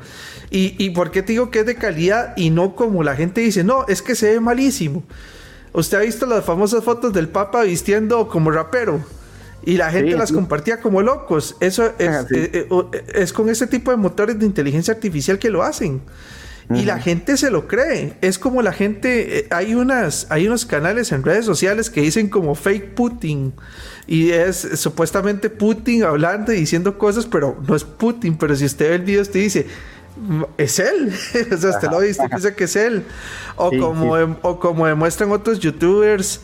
[0.51, 3.43] Y, y, por qué te digo que es de calidad y no como la gente
[3.43, 5.03] dice, no, es que se ve malísimo.
[5.73, 9.05] Usted ha visto las famosas fotos del Papa vistiendo como rapero
[9.65, 11.57] y la gente las compartía como locos.
[11.61, 15.51] Eso es, ah, eh, eh, es, con ese tipo de motores de inteligencia artificial que
[15.51, 16.01] lo hacen.
[16.75, 18.15] Y la gente se lo cree.
[18.21, 19.47] Es como la gente.
[19.51, 23.55] hay, unas, hay unos canales en redes sociales que dicen como fake Putin.
[24.07, 28.37] Y es supuestamente Putin hablando y diciendo cosas, pero no es Putin.
[28.37, 29.67] Pero si usted ve el video, usted dice
[30.57, 31.13] es él.
[31.53, 33.05] o sea, usted lo viste, piensa que es él.
[33.57, 36.41] O, como, em, o como demuestran otros youtubers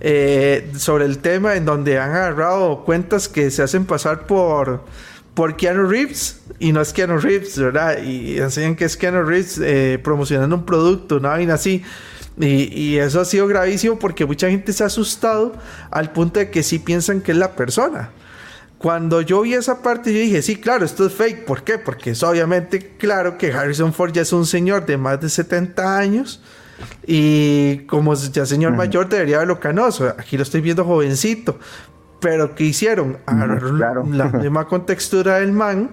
[0.00, 4.84] eh, sobre el tema, en donde han agarrado cuentas que se hacen pasar por,
[5.38, 8.02] por Keanu Reeves y no es Keanu Reeves, ¿verdad?
[8.02, 11.84] Y enseñan que es Keanu Reeves eh, promocionando un producto, una vaina así.
[12.40, 15.52] Y, y, eso ha sido gravísimo porque mucha gente se ha asustado
[15.92, 18.10] al punto de que sí piensan que es la persona.
[18.78, 21.44] Cuando yo vi esa parte, yo dije, sí, claro, esto es fake.
[21.44, 21.78] ¿Por qué?
[21.78, 25.98] Porque es obviamente claro que Harrison Ford ya es un señor de más de 70
[25.98, 26.42] años.
[27.06, 30.12] Y como ya señor mayor, debería verlo canoso.
[30.18, 31.60] Aquí lo estoy viendo jovencito.
[32.20, 33.18] Pero ¿qué hicieron?
[33.26, 35.90] Agarraron la misma contextura del man,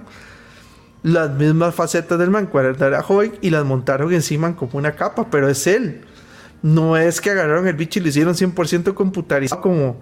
[1.04, 5.28] las mismas facetas del man cuando era joven y las montaron encima como una capa.
[5.30, 6.02] Pero es él.
[6.62, 9.98] No es que agarraron el bicho y lo hicieron 100% computarizado como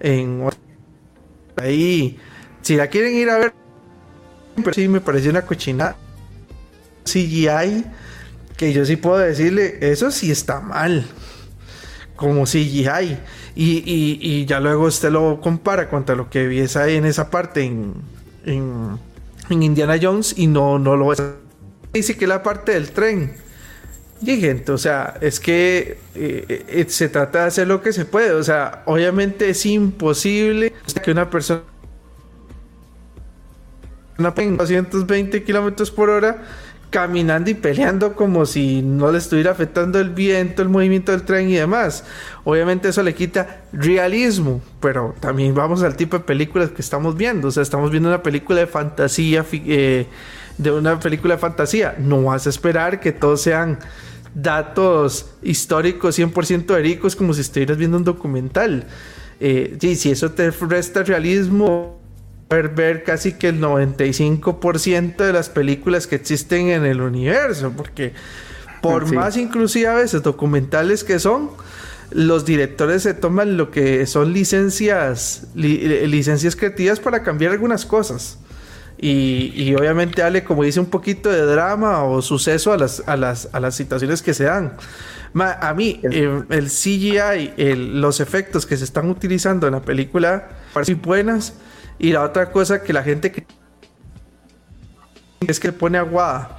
[0.00, 0.44] en
[1.56, 2.18] Ahí,
[2.62, 3.54] si la quieren ir a ver,
[4.56, 5.94] pero sí me pareció una cochina
[7.04, 7.84] CGI
[8.56, 11.06] que yo sí puedo decirle, eso sí está mal.
[12.16, 13.18] Como CGI.
[13.56, 13.84] Y,
[14.20, 17.94] y, ya luego usted lo compara contra lo que viese ahí en esa parte en,
[18.44, 18.98] en,
[19.48, 21.12] Indiana Jones y no, no lo
[21.92, 23.34] Dice que la parte del tren.
[24.22, 28.04] Y gente, o sea, es que eh, eh, se trata de hacer lo que se
[28.04, 28.32] puede.
[28.32, 30.72] O sea, obviamente es imposible
[31.04, 31.62] que una persona
[34.18, 36.42] a 220 kilómetros por hora
[36.94, 41.50] caminando y peleando como si no le estuviera afectando el viento, el movimiento del tren
[41.50, 42.04] y demás.
[42.44, 47.48] Obviamente eso le quita realismo, pero también vamos al tipo de películas que estamos viendo.
[47.48, 50.06] O sea, estamos viendo una película de fantasía, eh,
[50.56, 51.96] de una película de fantasía.
[51.98, 53.80] No vas a esperar que todos sean
[54.32, 58.86] datos históricos 100% verídicos como si estuvieras viendo un documental.
[59.40, 62.03] Eh, y si eso te resta realismo,
[62.48, 68.12] ver, casi que el 95% de las películas que existen en el universo, porque
[68.80, 71.50] por más inclusive a veces documentales que son,
[72.10, 78.38] los directores se toman lo que son licencias, licencias creativas para cambiar algunas cosas.
[78.96, 83.48] Y, obviamente dale, como dice, un poquito de drama o suceso a las, a las,
[83.52, 84.76] a las situaciones que se dan.
[85.34, 91.02] a mí, eh, el CGI, los efectos que se están utilizando en la película parecen
[91.02, 91.54] buenas.
[91.98, 93.46] Y la otra cosa que la gente
[95.46, 96.58] es que pone aguada.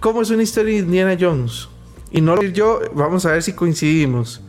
[0.00, 1.68] ¿Cómo es una historia de Indiana Jones?
[2.10, 4.40] Y no lo yo, vamos a ver si coincidimos.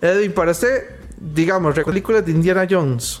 [0.00, 0.84] Edwin, para usted,
[1.18, 3.20] digamos, películas de Indiana Jones.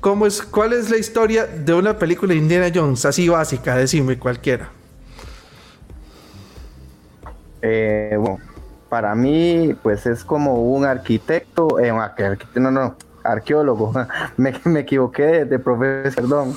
[0.00, 3.04] ¿Cómo es, ¿Cuál es la historia de una película de Indiana Jones?
[3.04, 4.70] Así básica, decime cualquiera.
[7.62, 8.38] Eh, bueno,
[8.88, 11.92] para mí, pues es como un arquitecto, eh,
[12.56, 13.92] no, no, arqueólogo,
[14.36, 16.56] me, me equivoqué de, profesor, perdón.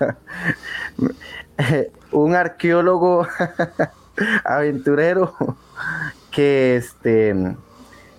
[2.12, 3.26] un arqueólogo
[4.44, 5.34] aventurero
[6.30, 7.56] que este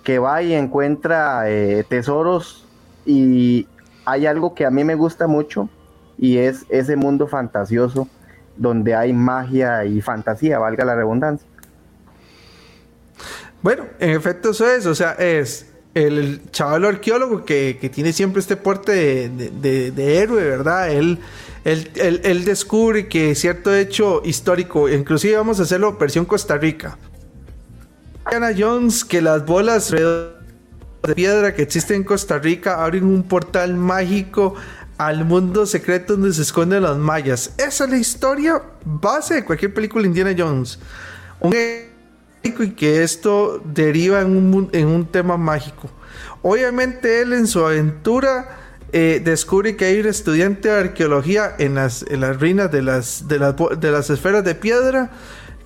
[0.03, 2.67] que va y encuentra eh, tesoros
[3.05, 3.67] y
[4.05, 5.67] hay algo que a mí me gusta mucho
[6.17, 8.07] y es ese mundo fantasioso
[8.55, 11.47] donde hay magia y fantasía, valga la redundancia.
[13.61, 18.57] Bueno, en efecto eso es, o sea, es el chaval arqueólogo que, tiene siempre este
[18.57, 20.91] porte de, héroe, ¿verdad?
[20.91, 21.19] Él,
[21.63, 26.97] él, descubre que cierto hecho histórico, inclusive vamos a hacerlo versión Costa Rica.
[28.29, 30.35] Diana Jones, que las bolas de
[31.15, 34.55] piedra que existe en Costa Rica abren un portal mágico
[34.97, 37.53] al mundo secreto donde se esconden los mayas.
[37.57, 40.77] Esa es la historia base de cualquier película Indiana Jones.
[41.39, 41.53] Un
[42.45, 45.89] y que esto deriva en un, en un tema mágico.
[46.41, 48.59] Obviamente él en su aventura
[48.91, 53.27] eh, descubre que hay un estudiante de arqueología en las, en las ruinas de las,
[53.27, 55.11] de, las, de las esferas de piedra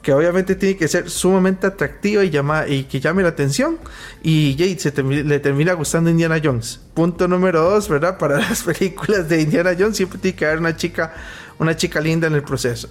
[0.02, 3.78] que obviamente tiene que ser sumamente atractiva y, llama, y que llame la atención.
[4.24, 6.80] Y Jade se le termina gustando Indiana Jones.
[6.94, 8.18] Punto número dos, ¿verdad?
[8.18, 11.13] Para las películas de Indiana Jones siempre tiene que haber una chica,
[11.60, 12.89] una chica linda en el proceso.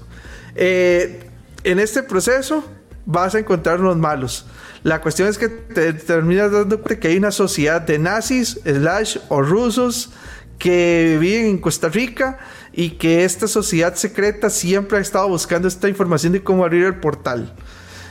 [0.55, 1.31] Eh,
[1.65, 2.63] en este proceso
[3.09, 4.45] vas a encontrar unos malos.
[4.83, 9.17] La cuestión es que te terminas dando cuenta que hay una sociedad de nazis, slash
[9.31, 10.11] o rusos
[10.59, 12.39] que viven en Costa Rica
[12.71, 16.97] y que esta sociedad secreta siempre ha estado buscando esta información de cómo abrir el
[16.97, 17.55] portal.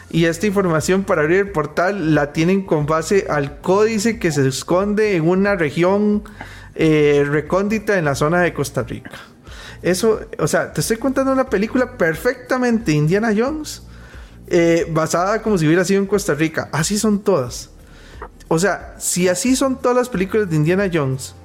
[0.09, 4.47] Y esta información para abrir el portal la tienen con base al códice que se
[4.47, 6.23] esconde en una región
[6.73, 9.11] eh, recóndita en la zona de Costa Rica.
[9.83, 13.83] Eso, o sea, te estoy contando una película perfectamente Indiana Jones,
[14.47, 16.69] eh, basada como si hubiera sido en Costa Rica.
[16.71, 17.69] Así son todas.
[18.47, 21.35] O sea, si así son todas las películas de Indiana Jones,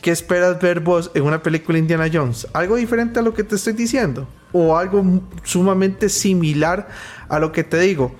[0.00, 2.46] ¿qué esperas ver vos en una película Indiana Jones?
[2.52, 4.26] ¿Algo diferente a lo que te estoy diciendo?
[4.52, 5.04] ¿O algo
[5.44, 6.88] sumamente similar
[7.28, 8.14] a lo que te digo?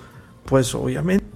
[0.45, 1.33] Pues obviamente.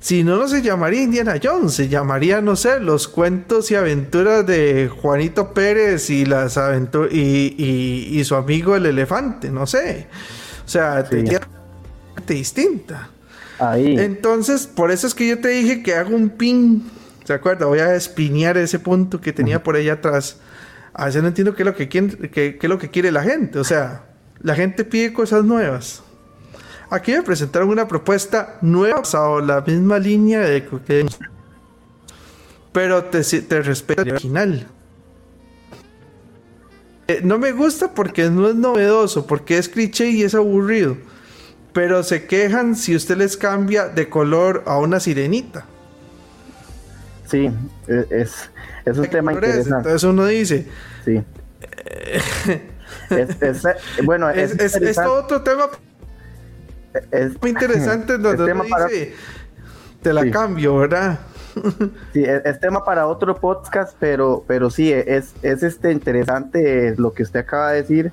[0.00, 4.44] Si, no, no se llamaría Indiana Jones, se llamaría, no sé, los cuentos y aventuras
[4.44, 10.08] de Juanito Pérez y las aventuras y, su amigo el elefante, no sé.
[10.64, 11.24] O sea, sí.
[12.26, 13.08] distinta.
[13.58, 13.98] Ahí.
[13.98, 16.84] Entonces, por eso es que yo te dije que hago un pin
[17.24, 17.66] ¿Se acuerda?
[17.66, 20.38] Voy a espinear ese punto que tenía por ahí atrás.
[20.92, 23.22] A veces no entiendo qué es lo que, quiere, qué, es lo que quiere la
[23.22, 23.58] gente.
[23.58, 24.04] O sea,
[24.40, 26.02] la gente pide cosas nuevas.
[26.90, 30.68] Aquí me presentaron una propuesta nueva o la misma línea de
[32.72, 34.66] pero te, te respeta el original.
[37.08, 40.96] Eh, no me gusta porque no es novedoso, porque es cliché y es aburrido.
[41.72, 45.64] Pero se quejan si usted les cambia de color a una sirenita.
[47.26, 47.50] Sí,
[47.88, 48.50] e, es,
[48.84, 49.76] es un tema interesante.
[49.76, 50.66] Entonces uno dice.
[51.04, 51.22] Sí.
[53.10, 53.62] es,
[54.04, 55.70] bueno, es, es, otro tema
[57.10, 59.14] es muy interesante donde tema dice,
[60.02, 61.18] te la cambio, ¿verdad?
[62.12, 67.22] Sí, es, tema para otro podcast, pero, pero sí, es, es este interesante lo que
[67.22, 68.12] usted acaba de decir,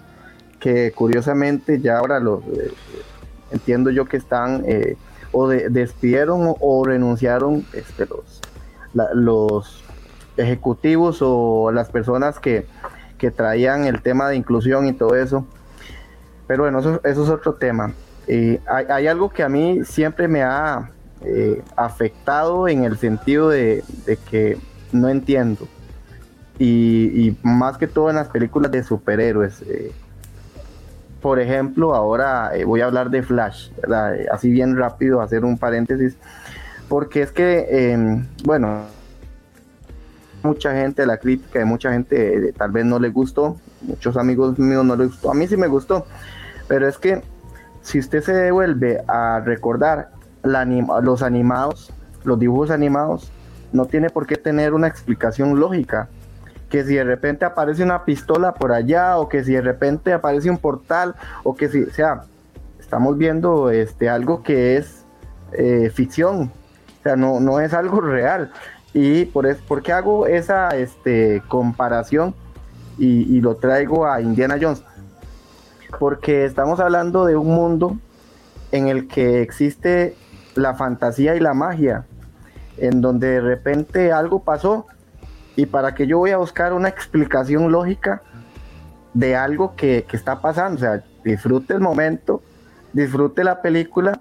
[0.59, 2.73] que curiosamente ya ahora lo eh,
[3.51, 4.97] entiendo yo que están eh,
[5.31, 8.41] o despidieron o, renunciaron este, los
[9.13, 9.83] los
[10.37, 12.65] ejecutivos o las personas que,
[13.35, 15.45] traían el tema de inclusión y todo eso.
[16.47, 17.91] Pero bueno, eso, es otro tema.
[18.27, 20.89] hay, algo que a mí siempre me ha
[21.23, 23.83] eh, afectado en el sentido de,
[24.29, 24.57] que
[24.91, 25.67] no entiendo.
[26.57, 29.61] Y, más que todo en las películas de superhéroes.
[29.61, 29.91] Eh,
[31.21, 33.71] por ejemplo, ahora eh, voy a hablar de Flash,
[34.31, 36.15] así bien rápido, hacer un paréntesis
[36.89, 38.81] porque es que, em, bueno,
[40.43, 44.83] mucha gente, la crítica de mucha gente tal vez no le gustó, muchos amigos míos
[44.83, 46.05] no les gustó, a mí sí me gustó,
[46.67, 47.21] pero es que
[47.81, 50.09] si usted se devuelve a recordar
[50.49, 51.91] los animados,
[52.23, 53.31] los dibujos animados,
[53.71, 56.09] no tiene por qué tener una explicación lógica.
[56.69, 60.49] Que si de repente aparece una pistola por allá, o que si de repente aparece
[60.49, 62.23] un portal, o que si, o sea,
[62.79, 65.05] estamos viendo este, algo que es
[65.53, 66.51] eh, ficción,
[66.99, 68.51] o sea, no, no es algo real.
[68.93, 72.33] Y por, es, ¿por qué hago esa este, comparación
[72.97, 74.83] y, lo traigo a Indiana Jones?
[75.99, 77.97] Porque estamos hablando de un mundo
[78.71, 80.15] en el que existe
[80.59, 82.05] la fantasía y la magia,
[82.77, 84.85] en donde de repente algo pasó
[85.55, 88.21] y para que yo voy a buscar una explicación lógica
[89.13, 92.41] de algo que, que está pasando, o sea, disfrute el momento,
[92.93, 94.19] disfrute la película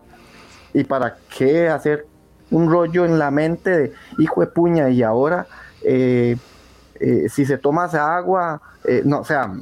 [0.73, 2.07] y para qué hacer
[2.51, 5.47] un rollo en la mente de hijo de puña y ahora
[5.83, 6.37] eh,
[7.01, 9.53] eh, si se toma esa agua, eh, no, o sea,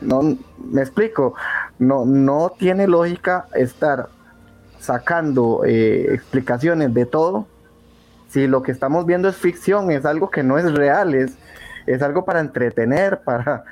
[0.00, 1.34] no me explico,
[1.78, 4.08] no, no tiene lógica estar
[4.84, 7.46] sacando explicaciones de todo
[8.34, 11.34] si lo que estamos viendo es ficción, es algo que no es real, es,
[11.86, 13.62] es algo para entretener, para,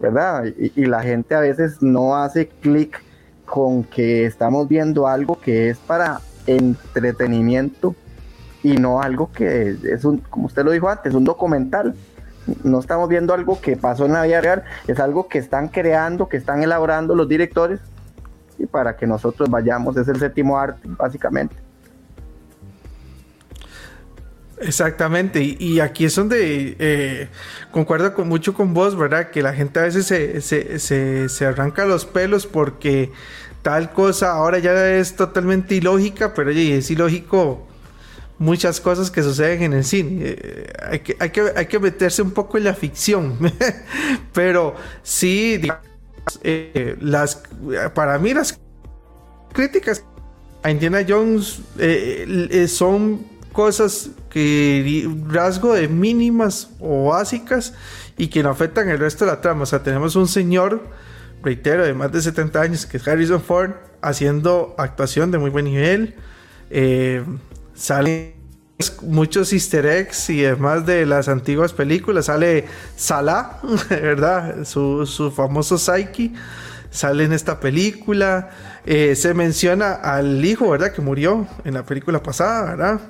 [0.00, 0.44] ¿verdad?
[0.56, 3.02] Y, y la gente a veces no hace clic
[3.44, 7.96] con que estamos viendo algo que es para entretenimiento
[8.62, 11.96] y no algo que es un, como usted lo dijo antes, un documental.
[12.62, 16.28] No estamos viendo algo que pasó en la vida real, es algo que están creando,
[16.28, 17.80] que están elaborando los directores
[18.58, 21.56] y para que nosotros vayamos, es el séptimo arte, básicamente.
[24.58, 27.28] Exactamente, y, aquí es donde eh,
[27.70, 29.30] concuerdo con, mucho con vos, ¿verdad?
[29.30, 33.10] Que la gente a veces se, se, se, se arranca los pelos porque
[33.62, 37.66] tal cosa ahora ya es totalmente ilógica, pero oye, es ilógico
[38.38, 40.20] muchas cosas que suceden en el cine.
[40.22, 43.36] Eh, hay, que, hay, que, hay, que, meterse un poco en la ficción,
[44.32, 45.84] pero sí, digamos,
[46.42, 47.42] eh, las,
[47.94, 48.58] para mí las
[49.52, 50.04] críticas
[50.62, 57.72] a Indiana Jones eh, son cosas que rasgo de mínimas o básicas
[58.18, 59.62] y que no afectan el resto de la trama.
[59.62, 60.82] O sea, tenemos un señor,
[61.42, 63.72] reitero, de más de 70 años, que es Harrison Ford,
[64.02, 66.14] haciendo actuación de muy buen nivel.
[66.70, 67.24] Eh,
[67.74, 68.34] salen
[69.02, 72.26] muchos easter eggs y además de las antiguas películas.
[72.26, 72.66] Sale
[72.96, 73.60] Salah,
[73.90, 74.64] ¿verdad?
[74.64, 76.32] Su, su famoso Psyche.
[76.90, 78.50] Sale en esta película.
[78.86, 80.92] Eh, se menciona al hijo, ¿verdad?
[80.92, 83.00] Que murió en la película pasada, ¿verdad?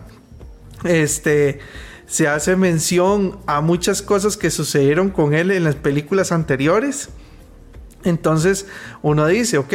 [0.85, 1.61] Este
[2.07, 7.09] se hace mención a muchas cosas que sucedieron con él en las películas anteriores.
[8.05, 8.67] Entonces
[9.03, 9.73] uno dice, ok,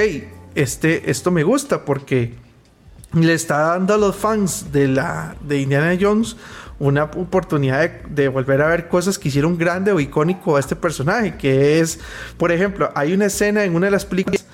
[0.56, 2.36] este, esto me gusta porque
[3.14, 6.36] le está dando a los fans de, la, de Indiana Jones
[6.80, 11.36] una oportunidad de, volver a ver cosas que hicieron grande o icónico a este personaje,
[11.36, 12.00] que es,
[12.38, 14.46] por ejemplo, hay una escena en una de las películas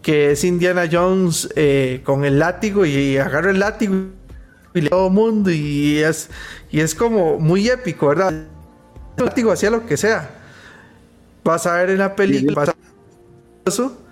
[0.00, 3.94] que es Indiana Jones eh, con el látigo y agarra el látigo
[4.72, 6.30] y le todo el mundo y es,
[6.70, 8.32] y es como muy épico, ¿verdad?
[9.18, 10.30] El látigo hacía lo que sea.
[11.44, 12.74] Vas a ver en la película, vas a
[13.66, 14.05] eso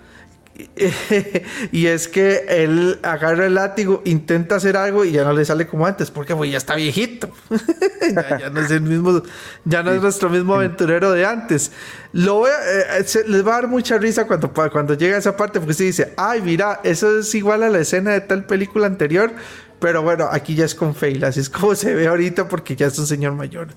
[1.71, 5.67] y es que él agarra el látigo, intenta hacer algo y ya no le sale
[5.67, 7.29] como antes, porque pues, ya está viejito.
[8.39, 9.21] ya, no es el mismo,
[9.65, 11.71] ya no es nuestro mismo aventurero de antes.
[12.13, 15.35] Lo voy a, eh, les va a dar mucha risa cuando, cuando llega a esa
[15.35, 18.87] parte, porque se dice, ay, mira, eso es igual a la escena de tal película
[18.87, 19.33] anterior,
[19.79, 22.87] pero bueno, aquí ya es con Fail, así es como se ve ahorita porque ya
[22.87, 23.67] es un señor mayor.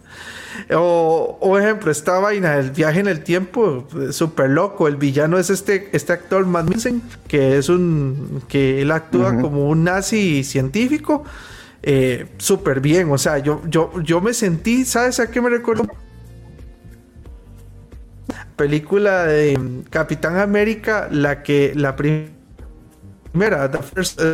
[0.74, 4.88] O, o ejemplo, esta vaina del viaje en el tiempo, súper loco.
[4.88, 6.68] El villano es este, este actor Matt
[7.26, 8.42] que es un.
[8.48, 11.24] que él actúa como un nazi científico.
[11.82, 13.10] Eh, súper bien.
[13.10, 15.86] O sea, yo, yo, yo me sentí, ¿sabes a qué me recuerdo?
[18.56, 21.72] Película de Capitán América, la que.
[21.74, 23.78] la primera, The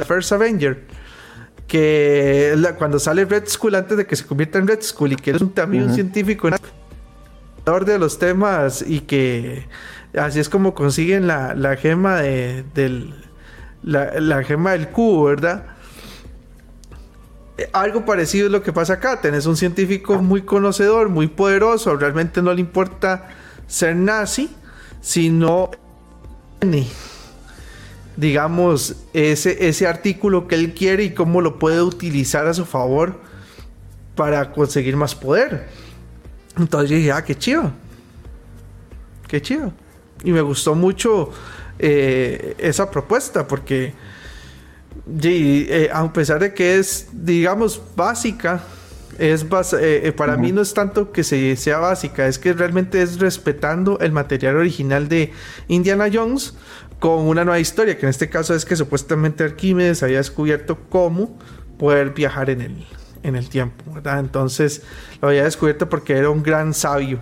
[0.05, 1.04] First Avenger
[1.67, 5.33] que cuando sale Red Skull antes de que se convierta en Red Skull y que
[5.33, 6.49] es un, también un científico
[7.65, 9.67] de los temas y que
[10.19, 13.15] así es como consiguen la, la gema de, del
[13.83, 15.65] la, la, gema del cubo, ¿verdad?
[17.73, 19.21] Algo parecido es lo que pasa acá.
[19.21, 21.97] Tenés un científico muy conocedor, muy poderoso.
[21.97, 23.29] Realmente no le importa
[23.67, 24.51] ser nazi,
[25.01, 25.71] sino
[28.17, 33.21] digamos, ese, ese artículo que él quiere y cómo lo puede utilizar a su favor
[34.15, 35.69] para conseguir más poder.
[36.57, 37.73] Entonces yo dije, ah, qué chido.
[39.27, 39.73] Qué chido.
[40.23, 41.31] Y me gustó mucho
[41.79, 43.95] eh, esa propuesta porque,
[45.23, 48.63] eh, a pesar de que es, digamos, básica,
[49.19, 49.47] es
[49.81, 53.99] eh, para mí no es tanto que se, sea básica, es que realmente es respetando
[54.01, 55.33] el material original de
[55.69, 56.55] Indiana Jones,
[57.01, 61.39] con una nueva historia, que en este caso es que supuestamente Arquímedes había descubierto cómo
[61.79, 62.87] poder viajar en el,
[63.23, 64.21] en el tiempo, ¿verdad?
[64.21, 64.83] Entonces
[65.21, 67.21] lo había descubierto porque era un gran sabio.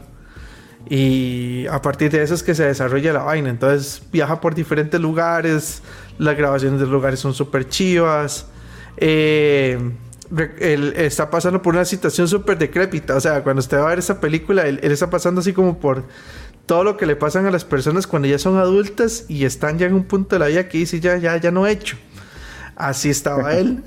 [0.88, 3.50] Y a partir de eso es que se desarrolla la vaina.
[3.50, 5.82] Entonces viaja por diferentes lugares,
[6.18, 8.46] las grabaciones de los lugares son súper chivas.
[8.96, 9.78] Eh,
[10.58, 13.16] él está pasando por una situación súper decrépita.
[13.16, 16.04] O sea, cuando usted va a ver esa película, él, está pasando así como por
[16.66, 19.86] todo lo que le pasan a las personas cuando ya son adultas y están ya
[19.86, 21.96] en un punto de la vida que dice ya, ya, ya no he hecho.
[22.76, 23.82] Así estaba él.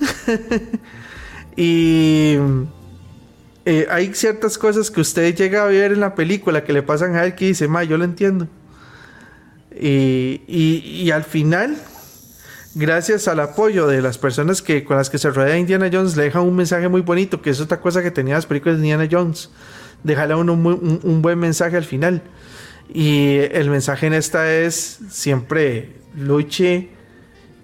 [1.55, 2.37] y
[3.65, 7.15] eh, hay ciertas cosas que usted llega a ver en la película que le pasan
[7.15, 8.47] a él que dice, ma, yo lo entiendo.
[9.77, 11.75] Y, y, al final,
[12.75, 16.23] gracias al apoyo de las personas que, con las que se rodea Indiana Jones, le
[16.23, 19.07] dejan un mensaje muy bonito, que es otra cosa que tenía las películas de Indiana
[19.09, 19.49] Jones.
[20.03, 22.21] Dejarle a uno un, un buen mensaje al final.
[22.93, 26.89] Y el mensaje en esta es siempre luche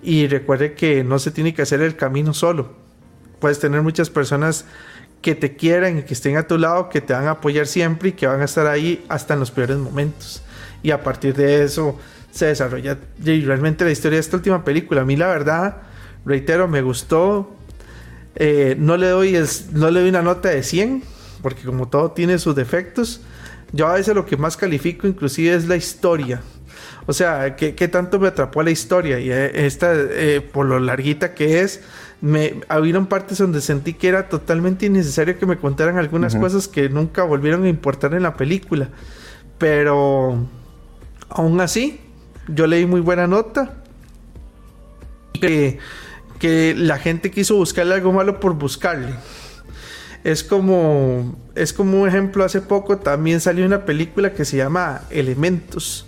[0.01, 2.73] y recuerde que no se tiene que hacer el camino solo.
[3.39, 4.65] Puedes tener muchas personas
[5.21, 8.09] que te quieran y que estén a tu lado, que te van a apoyar siempre
[8.09, 10.41] y que van a estar ahí hasta en los peores momentos.
[10.81, 11.99] Y a partir de eso
[12.31, 15.01] se desarrolla y realmente la historia de esta última película.
[15.01, 15.77] A mí la verdad,
[16.25, 17.55] reitero, me gustó.
[18.35, 19.37] Eh, no, le doy
[19.73, 21.03] no le doy una nota de 100,
[21.41, 23.21] porque como todo tiene sus defectos
[23.73, 26.41] yo a veces lo que más califico inclusive es la historia.
[27.07, 29.19] O sea, ¿qué, tanto me atrapó la historia?
[29.19, 31.81] Y eh, esta, eh, por lo larguita que es,
[32.21, 36.89] me hubieron partes donde sentí que era totalmente innecesario que me contaran algunas cosas que
[36.89, 38.89] nunca volvieron a importar en la película.
[39.57, 40.45] Pero
[41.29, 41.99] aún así,
[42.47, 43.73] yo leí muy buena nota.
[45.39, 45.79] que,
[46.75, 49.13] la gente quiso buscarle algo malo por buscarle.
[50.23, 55.01] Es como, es como un ejemplo, hace poco también salió una película que se llama
[55.09, 56.07] Elementos.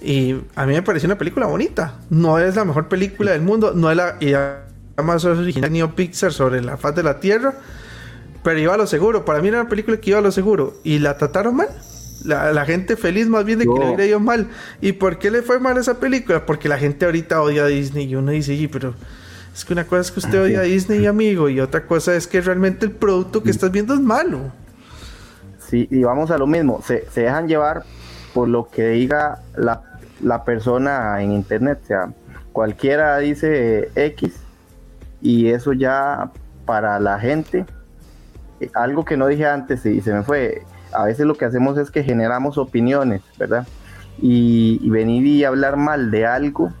[0.00, 2.00] Y a mí me pareció una película bonita.
[2.10, 4.18] No es la mejor película del mundo, no es la,
[5.02, 7.54] más original ni Pixar sobre la faz de la Tierra,
[8.42, 9.24] pero iba a lo seguro.
[9.24, 10.74] Para mí era una película que iba a lo seguro.
[10.84, 11.68] Y la trataron mal.
[12.24, 14.48] La, gente feliz más bien de que le hubiera ido mal.
[14.80, 16.46] ¿Y por qué le fue mal esa película?
[16.46, 18.94] Porque la gente ahorita odia a Disney y uno dice, sí, pero
[19.54, 22.26] es que una cosa es que usted odia a Disney, amigo, y otra cosa es
[22.26, 24.52] que realmente el producto que estás viendo es malo.
[25.68, 27.84] Sí, y vamos a lo mismo, se, dejan llevar
[28.32, 29.82] por lo que diga la,
[30.20, 32.12] la, persona en internet, o sea,
[32.52, 34.34] cualquiera dice X
[35.22, 36.30] y eso ya
[36.66, 37.64] para la gente,
[38.60, 40.62] eh, algo que no dije antes y se me fue,
[40.94, 43.66] a veces lo que hacemos es que generamos opiniones, ¿verdad?
[44.20, 46.72] Y, y venir y hablar mal de algo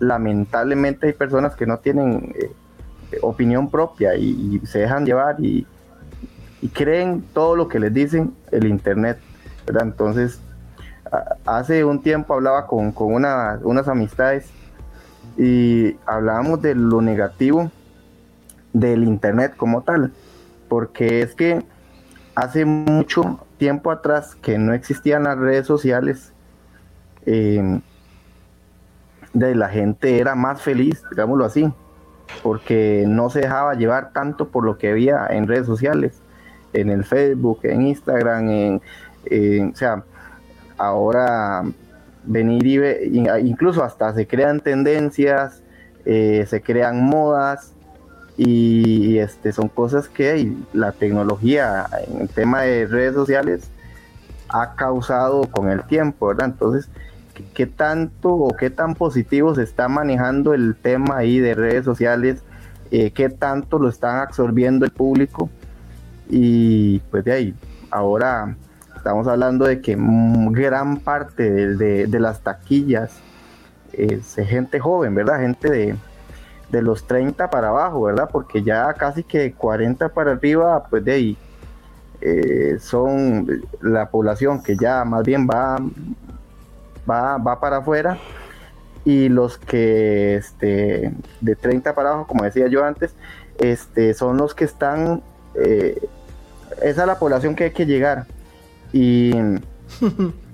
[0.00, 2.50] lamentablemente hay personas que no tienen eh,
[3.22, 5.66] opinión propia y, se dejan llevar y,
[6.72, 9.18] creen todo lo que les dicen el internet,
[9.64, 9.84] ¿verdad?
[9.84, 10.40] Entonces,
[11.46, 14.50] hace un tiempo hablaba con, unas amistades
[15.36, 17.70] y hablábamos de lo negativo
[18.72, 20.12] del internet como tal,
[20.68, 21.62] porque es que
[22.38, 26.32] hace mucho tiempo atrás que no existían las redes sociales,
[27.26, 27.80] eh,
[29.32, 31.70] de la gente era más feliz, digámoslo así,
[32.42, 36.22] porque no se dejaba llevar tanto por lo que había en redes sociales,
[36.72, 38.82] en el Facebook, en Instagram, en,
[39.72, 40.04] o sea,
[40.76, 41.64] ahora
[42.24, 42.98] venir y ver,
[43.42, 45.62] incluso hasta se crean tendencias,
[46.04, 47.74] eh, se crean modas
[48.38, 53.68] y, este son cosas que la tecnología en el tema de redes sociales
[54.48, 56.46] ha causado con el tiempo, ¿verdad?
[56.46, 56.88] Entonces,
[57.52, 62.42] qué tanto o qué tan positivo se está manejando el tema ahí de redes sociales,
[62.92, 65.50] eh, qué tanto lo están absorbiendo el público.
[66.30, 67.54] Y pues de ahí,
[67.90, 68.54] ahora
[68.96, 73.18] estamos hablando de que gran parte de, las taquillas
[73.92, 75.40] es gente joven, ¿verdad?
[75.40, 75.96] Gente de,
[76.70, 78.28] de los 30 para abajo, ¿verdad?
[78.30, 81.36] Porque ya casi que 40 para arriba, pues de ahí
[82.20, 85.78] eh, son la población que ya más bien va
[87.08, 88.18] va, para afuera
[89.04, 93.14] y los que este, de 30 para abajo, como decía yo antes,
[93.58, 95.22] este, son los que están,
[95.54, 96.08] eh,
[96.82, 98.26] esa es la población que hay que llegar.
[98.92, 99.32] Y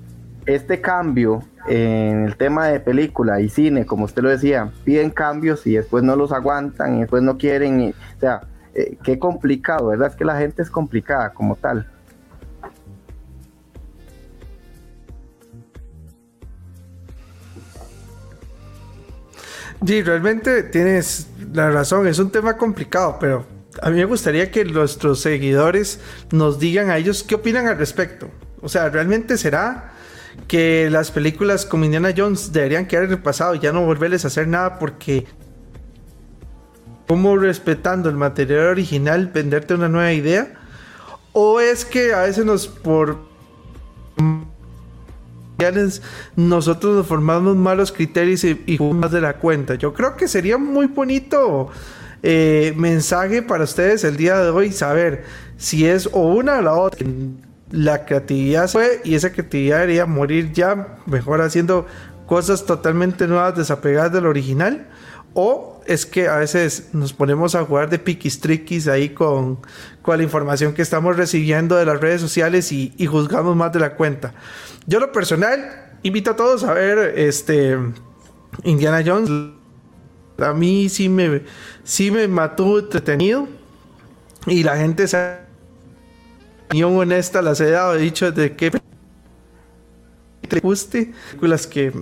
[0.47, 5.67] este cambio en el tema de película y cine, como usted lo decía, piden cambios
[5.67, 7.95] y después no los aguantan y después no quieren.
[8.17, 8.43] o sea,
[8.75, 10.09] eh, qué complicado, ¿verdad?
[10.09, 11.89] Es que la gente es complicada como tal.
[19.87, 23.45] Sí, realmente tienes la razón, es un tema complicado, pero
[23.83, 26.01] a mí me gustaría que nuestros seguidores
[26.33, 28.31] nos digan a ellos qué opinan al respecto.
[28.63, 29.94] O sea, ¿realmente será
[30.49, 34.25] que las películas como Indiana Jones deberían quedar en el pasado y ya no volverles
[34.25, 35.27] a hacer nada porque
[37.07, 40.55] como respetando el material original venderte una nueva idea?
[41.33, 43.35] ¿O es que a veces nos por
[46.37, 49.77] nosotros nos formamos malos criterios y, más de la cuenta.
[49.77, 51.71] Yo creo que sería muy bonito
[52.23, 55.25] eh, mensaje para ustedes el día de hoy saber
[55.57, 57.07] si es o una o la otra.
[57.75, 61.87] La creatividad fue y esa creatividad debería morir ya, mejor haciendo
[62.25, 64.87] cosas totalmente nuevas, desapegadas del original.
[65.33, 69.59] O es que a veces nos ponemos a jugar de piquistriquis ahí con,
[70.03, 73.81] con la información que estamos recibiendo de las redes sociales y, y juzgamos más de
[73.81, 74.35] la cuenta.
[74.87, 77.77] Yo lo personal invito a todos a ver este
[78.63, 79.31] Indiana Jones.
[80.39, 81.43] A mí sí me
[81.83, 83.49] sí me mató entretenido
[84.47, 85.44] y la gente se
[86.67, 88.71] opinión honesta las he dado he dicho de que
[90.49, 91.93] te guste las que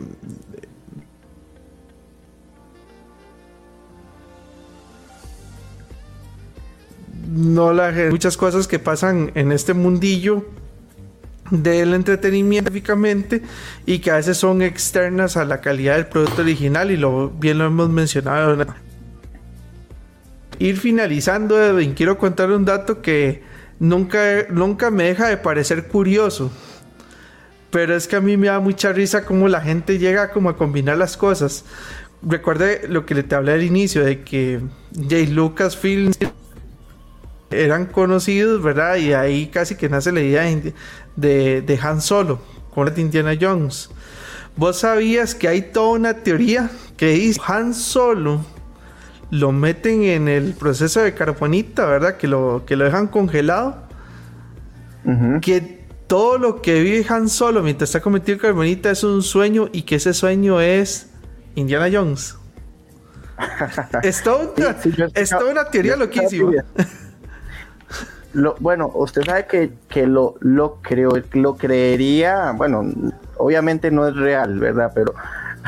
[7.28, 10.44] no la muchas cosas que pasan en este mundillo
[11.50, 12.72] del entretenimiento
[13.84, 17.58] y que a veces son externas a la calidad del producto original y lo bien
[17.58, 18.66] lo hemos mencionado.
[20.58, 21.56] Ir finalizando,
[21.94, 23.42] quiero contar un dato que
[23.82, 26.50] nunca, nunca me deja de parecer curioso.
[27.70, 30.56] Pero es que a mí me da mucha risa cómo la gente llega como a
[30.56, 31.64] combinar las cosas.
[32.22, 34.60] Recuerde lo que le te hablé al inicio de que
[34.94, 35.30] J.
[35.30, 36.16] Lucas Films
[37.50, 38.96] eran conocidos, ¿verdad?
[38.96, 40.44] Y ahí casi que nace la idea
[41.16, 42.40] de, de Han Solo
[42.72, 43.90] con la Indiana Jones.
[44.56, 48.44] ¿Vos sabías que hay toda una teoría que dice Han Solo
[49.32, 52.18] lo meten en el proceso de carbonita, ¿verdad?
[52.18, 53.88] Que lo, que lo dejan congelado.
[55.40, 59.82] Que todo lo que vive Han Solo mientras está cometido carbonita es un sueño y
[59.82, 61.08] que ese sueño es
[61.54, 62.36] Indiana Jones.
[64.02, 64.50] es toda
[65.50, 66.52] una, teoría loquísima.
[68.34, 72.84] Lo, bueno, usted sabe que, lo, lo, creo, lo creería, bueno,
[73.38, 74.92] obviamente no es real, ¿verdad?
[74.94, 75.14] Pero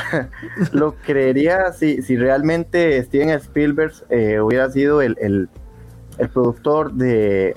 [0.72, 5.49] lo creería si, si realmente Steven Spielberg eh, hubiera sido el,
[6.32, 7.57] productor de,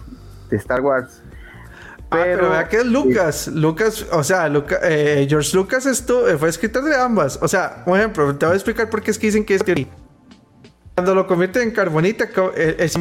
[0.51, 1.21] Star Wars.
[2.09, 3.47] Pero, ah, pero vea que es Lucas.
[3.47, 4.51] Lucas, o sea,
[4.83, 7.39] eh, George Lucas esto, eh, fue escritor de ambas.
[7.41, 9.63] O sea, por ejemplo, te voy a explicar por qué es que dicen que es
[9.63, 9.87] teoría.
[10.95, 12.97] Cuando lo convierte en carbonita, es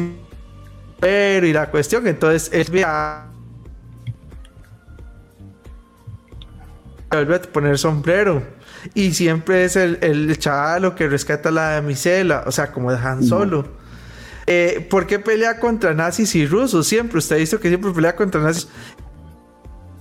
[0.99, 3.27] pero y la cuestión, entonces él ve a
[7.11, 8.43] vuelve a poner sombrero
[8.93, 13.65] y siempre es el, el chalo que rescata la damisela, o sea, como dejan Solo.
[14.45, 16.87] Eh, ¿Por qué pelea contra nazis y rusos?
[16.87, 18.67] Siempre, usted ha visto que siempre pelea contra nazis.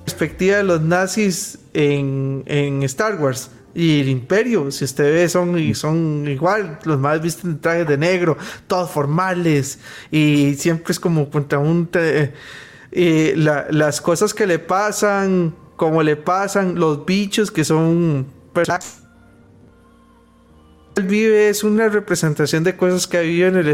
[0.04, 5.74] Perspectiva de los nazis en, en Star Wars y el imperio, si usted ve, son,
[5.74, 9.78] son igual, los más visten trajes de negro, todos formales,
[10.10, 11.86] y siempre es como contra un...
[11.92, 18.26] Eh, las cosas que le pasan, como le pasan, los bichos que son...
[20.96, 23.68] Él vive es una representación de cosas que ha vivido en el...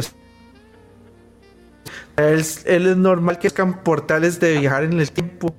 [2.17, 5.55] Él, él es normal que escan portales de viajar en el tiempo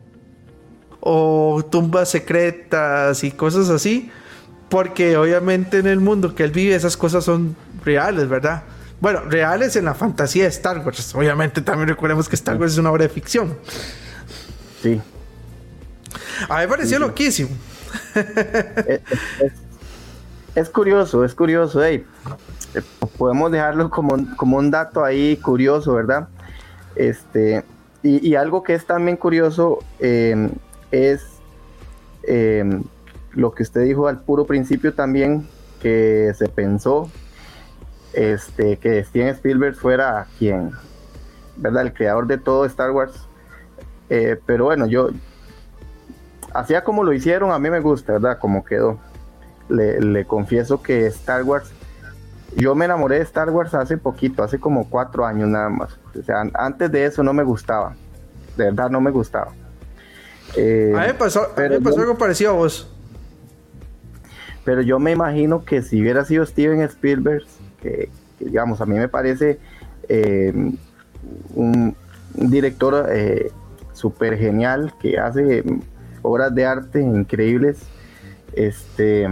[0.99, 4.11] o tumbas secretas y cosas así
[4.73, 7.55] porque obviamente en el mundo que él vive esas cosas son
[7.85, 8.63] reales, ¿verdad?
[8.99, 11.13] Bueno, reales en la fantasía de Star Wars.
[11.13, 13.55] Obviamente también recordemos que Star Wars es una obra de ficción.
[14.81, 14.99] Sí.
[16.49, 17.51] A mí me pareció loquísimo.
[20.55, 21.81] Es, curioso, es curioso.
[23.17, 26.27] podemos dejarlo como, un dato ahí curioso, ¿verdad?
[26.95, 27.63] Este,
[28.03, 30.49] y, algo que es también curioso eh,
[30.91, 31.25] es
[32.23, 32.81] eh,
[33.31, 35.47] lo que usted dijo al puro principio también,
[35.81, 37.09] que se pensó
[38.13, 40.71] este, que Steven Spielberg fuera quien,
[41.57, 41.83] ¿verdad?
[41.83, 43.27] El creador de todo Star Wars.
[44.09, 45.09] Eh, pero bueno, yo,
[46.53, 48.37] hacía como lo hicieron, a mí me gusta, ¿verdad?
[48.39, 48.99] Como quedó.
[49.69, 51.71] Le, confieso que Star Wars,
[52.55, 55.97] yo me enamoré de Star Wars hace poquito, hace como cuatro años nada más.
[56.17, 57.95] O sea, antes de eso no me gustaba.
[58.57, 59.47] De verdad no me gustaba.
[59.47, 62.89] a mí me pasó, pero pasó algo parecido a vos.
[64.63, 67.43] Pero yo me imagino que si hubiera sido Steven Spielberg,
[67.81, 69.59] que, digamos, a mí me parece
[70.07, 70.53] eh,
[71.55, 71.95] un,
[72.35, 73.51] director eh,
[73.93, 75.63] súper genial que hace
[76.23, 77.83] obras de arte increíbles.
[78.53, 79.29] Este,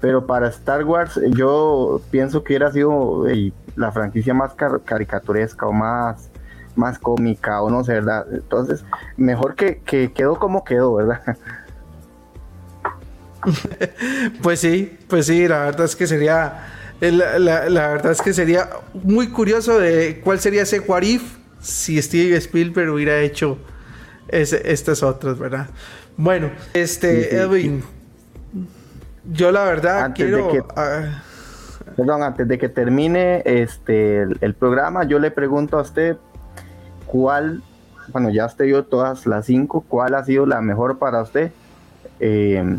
[0.00, 4.52] pero para Star Wars yo pienso que hubiera sido eh, la franquicia más
[4.84, 6.30] caricaturesca o más,
[6.76, 8.26] más cómica o no sé, ¿verdad?
[8.30, 8.84] Entonces,
[9.16, 11.22] mejor que, que quedó como quedó, ¿verdad?
[14.42, 16.66] pues sí, pues sí, la verdad es que sería.
[17.00, 21.02] La, verdad es que sería muy curioso de cuál sería ese what
[21.58, 23.56] si Steve Spielberg hubiera hecho
[24.30, 25.68] estas otras, ¿verdad?
[26.16, 27.82] Bueno, este, Edwin,
[29.32, 30.66] yo la verdad quiero.
[30.76, 31.22] Ah,
[31.96, 36.16] perdón, antes de que termine este el, programa, yo le pregunto a usted
[37.06, 37.62] cuál,
[38.08, 41.52] bueno, ya usted vio todas las cinco, ¿cuál ha sido la mejor para usted?
[42.18, 42.78] Eh,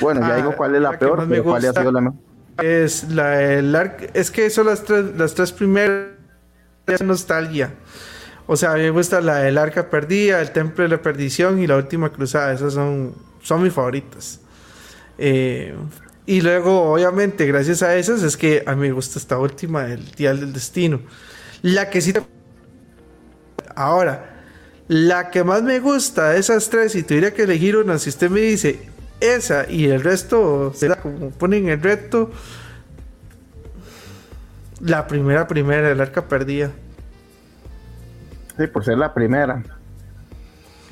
[0.00, 2.18] bueno, ya digo ah, cuál es la, peor, pero cuál ha sido la mejor.
[2.62, 3.74] Es la el
[4.14, 6.16] es que son las tres, las tres primeras
[7.04, 7.70] nostalgia.
[8.46, 11.60] O sea, a mí me gusta la del arca perdida, el templo de la perdición
[11.60, 12.52] y la última cruzada.
[12.52, 14.40] Esas son, son mis favoritas.
[15.18, 15.74] Eh,
[16.26, 20.04] y luego, obviamente, gracias a esas, es que a mí me gusta esta última, el
[20.12, 21.00] Dial del Destino.
[21.62, 22.12] La que sí
[23.74, 24.42] Ahora,
[24.88, 28.30] la que más me gusta de esas tres, si tuviera que elegir una, si usted
[28.30, 28.88] me dice,
[29.20, 32.30] esa y el resto, será como ponen el reto.
[34.80, 36.70] La primera, primera, el arca perdida.
[38.56, 39.62] Sí, por ser la primera.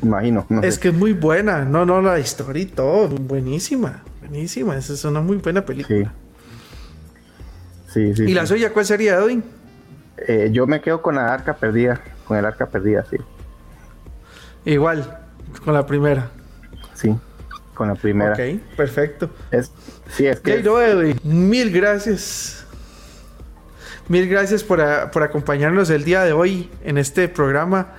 [0.03, 0.47] Imagino.
[0.63, 1.65] es que es muy buena.
[1.65, 3.09] No, no, la historia y todo.
[3.09, 4.03] Buenísima.
[4.21, 4.77] Buenísima.
[4.77, 6.13] Esa es una muy buena película.
[7.89, 8.13] Sí.
[8.15, 9.45] Sí, ¿Y la suya cuál sería, Edwin?
[10.17, 12.01] Eh, yo me quedo con la arca perdida.
[12.27, 13.17] Con el arca perdida, sí.
[14.65, 15.19] Igual,
[15.65, 16.31] con la primera.
[16.95, 17.15] Sí
[17.75, 18.33] con la primera.
[18.33, 19.31] Ok, perfecto.
[19.51, 19.71] Es,
[20.09, 20.63] sí, es que.
[21.25, 22.64] mil gracias.
[24.07, 27.95] Mil gracias por, acompañarnos el día de hoy en este programa.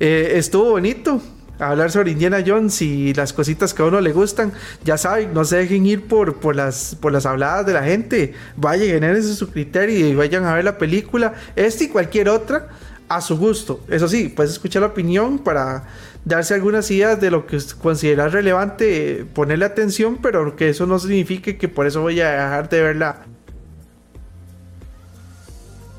[0.00, 1.22] Eh, estuvo bonito.
[1.60, 4.52] hablar sobre Indiana Jones y las cositas que a uno le gustan.
[4.84, 8.34] Ya saben, no se dejen ir por, por, las, por las habladas de la gente.
[8.56, 12.68] Vayan, generen su criterio y vayan a ver la película, esta y cualquier otra,
[13.08, 13.80] a su gusto.
[13.88, 15.84] Eso sí, puedes escuchar la opinión para
[16.24, 21.56] darse algunas ideas de lo que consideras relevante, ponerle atención, pero que eso no signifique
[21.56, 23.26] que por eso voy a dejar de verla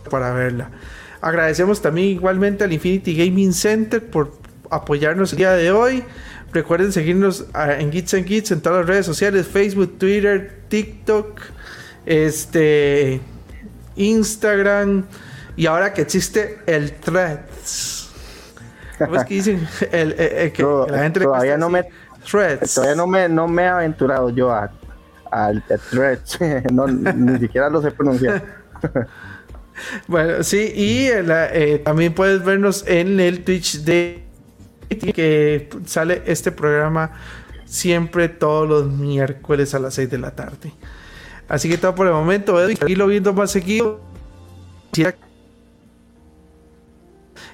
[0.09, 0.71] para verla.
[1.21, 4.33] Agradecemos también igualmente al Infinity Gaming Center por
[4.69, 6.03] apoyarnos el día de hoy.
[6.53, 11.41] Recuerden seguirnos ah, en Gits and Gits en todas las redes sociales, Facebook, Twitter, TikTok,
[12.05, 13.19] este,
[13.95, 15.05] Instagram
[15.55, 18.09] y ahora que existe el Threads.
[18.99, 19.67] ¿Cómo es que dicen?
[19.91, 21.87] El, eh, eh, la gente todavía no me
[22.29, 22.73] Threads.
[22.73, 24.71] Todavía no me, no me he aventurado yo a,
[25.31, 26.39] al Threads.
[27.15, 28.43] ni siquiera lo sé pronunciar.
[30.07, 34.23] bueno, sí, y eh, también puedes vernos en el Twitch de
[34.89, 37.11] que sale este programa
[37.65, 40.73] siempre todos los miércoles a las 6 de la tarde.
[41.47, 42.57] Así que todo por el momento,
[42.88, 44.01] y lo viendo más seguido.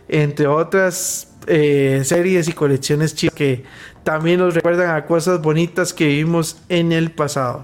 [0.08, 3.64] Entre otras eh, series y colecciones chicas que
[4.04, 7.62] también nos recuerdan a cosas bonitas que vivimos en el pasado.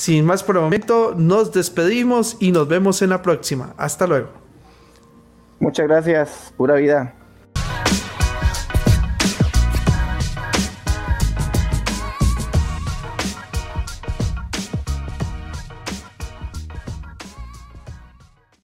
[0.00, 3.74] Sin más por el momento, nos despedimos y nos vemos en la próxima.
[3.76, 4.30] Hasta luego.
[5.58, 7.19] Muchas gracias, pura vida.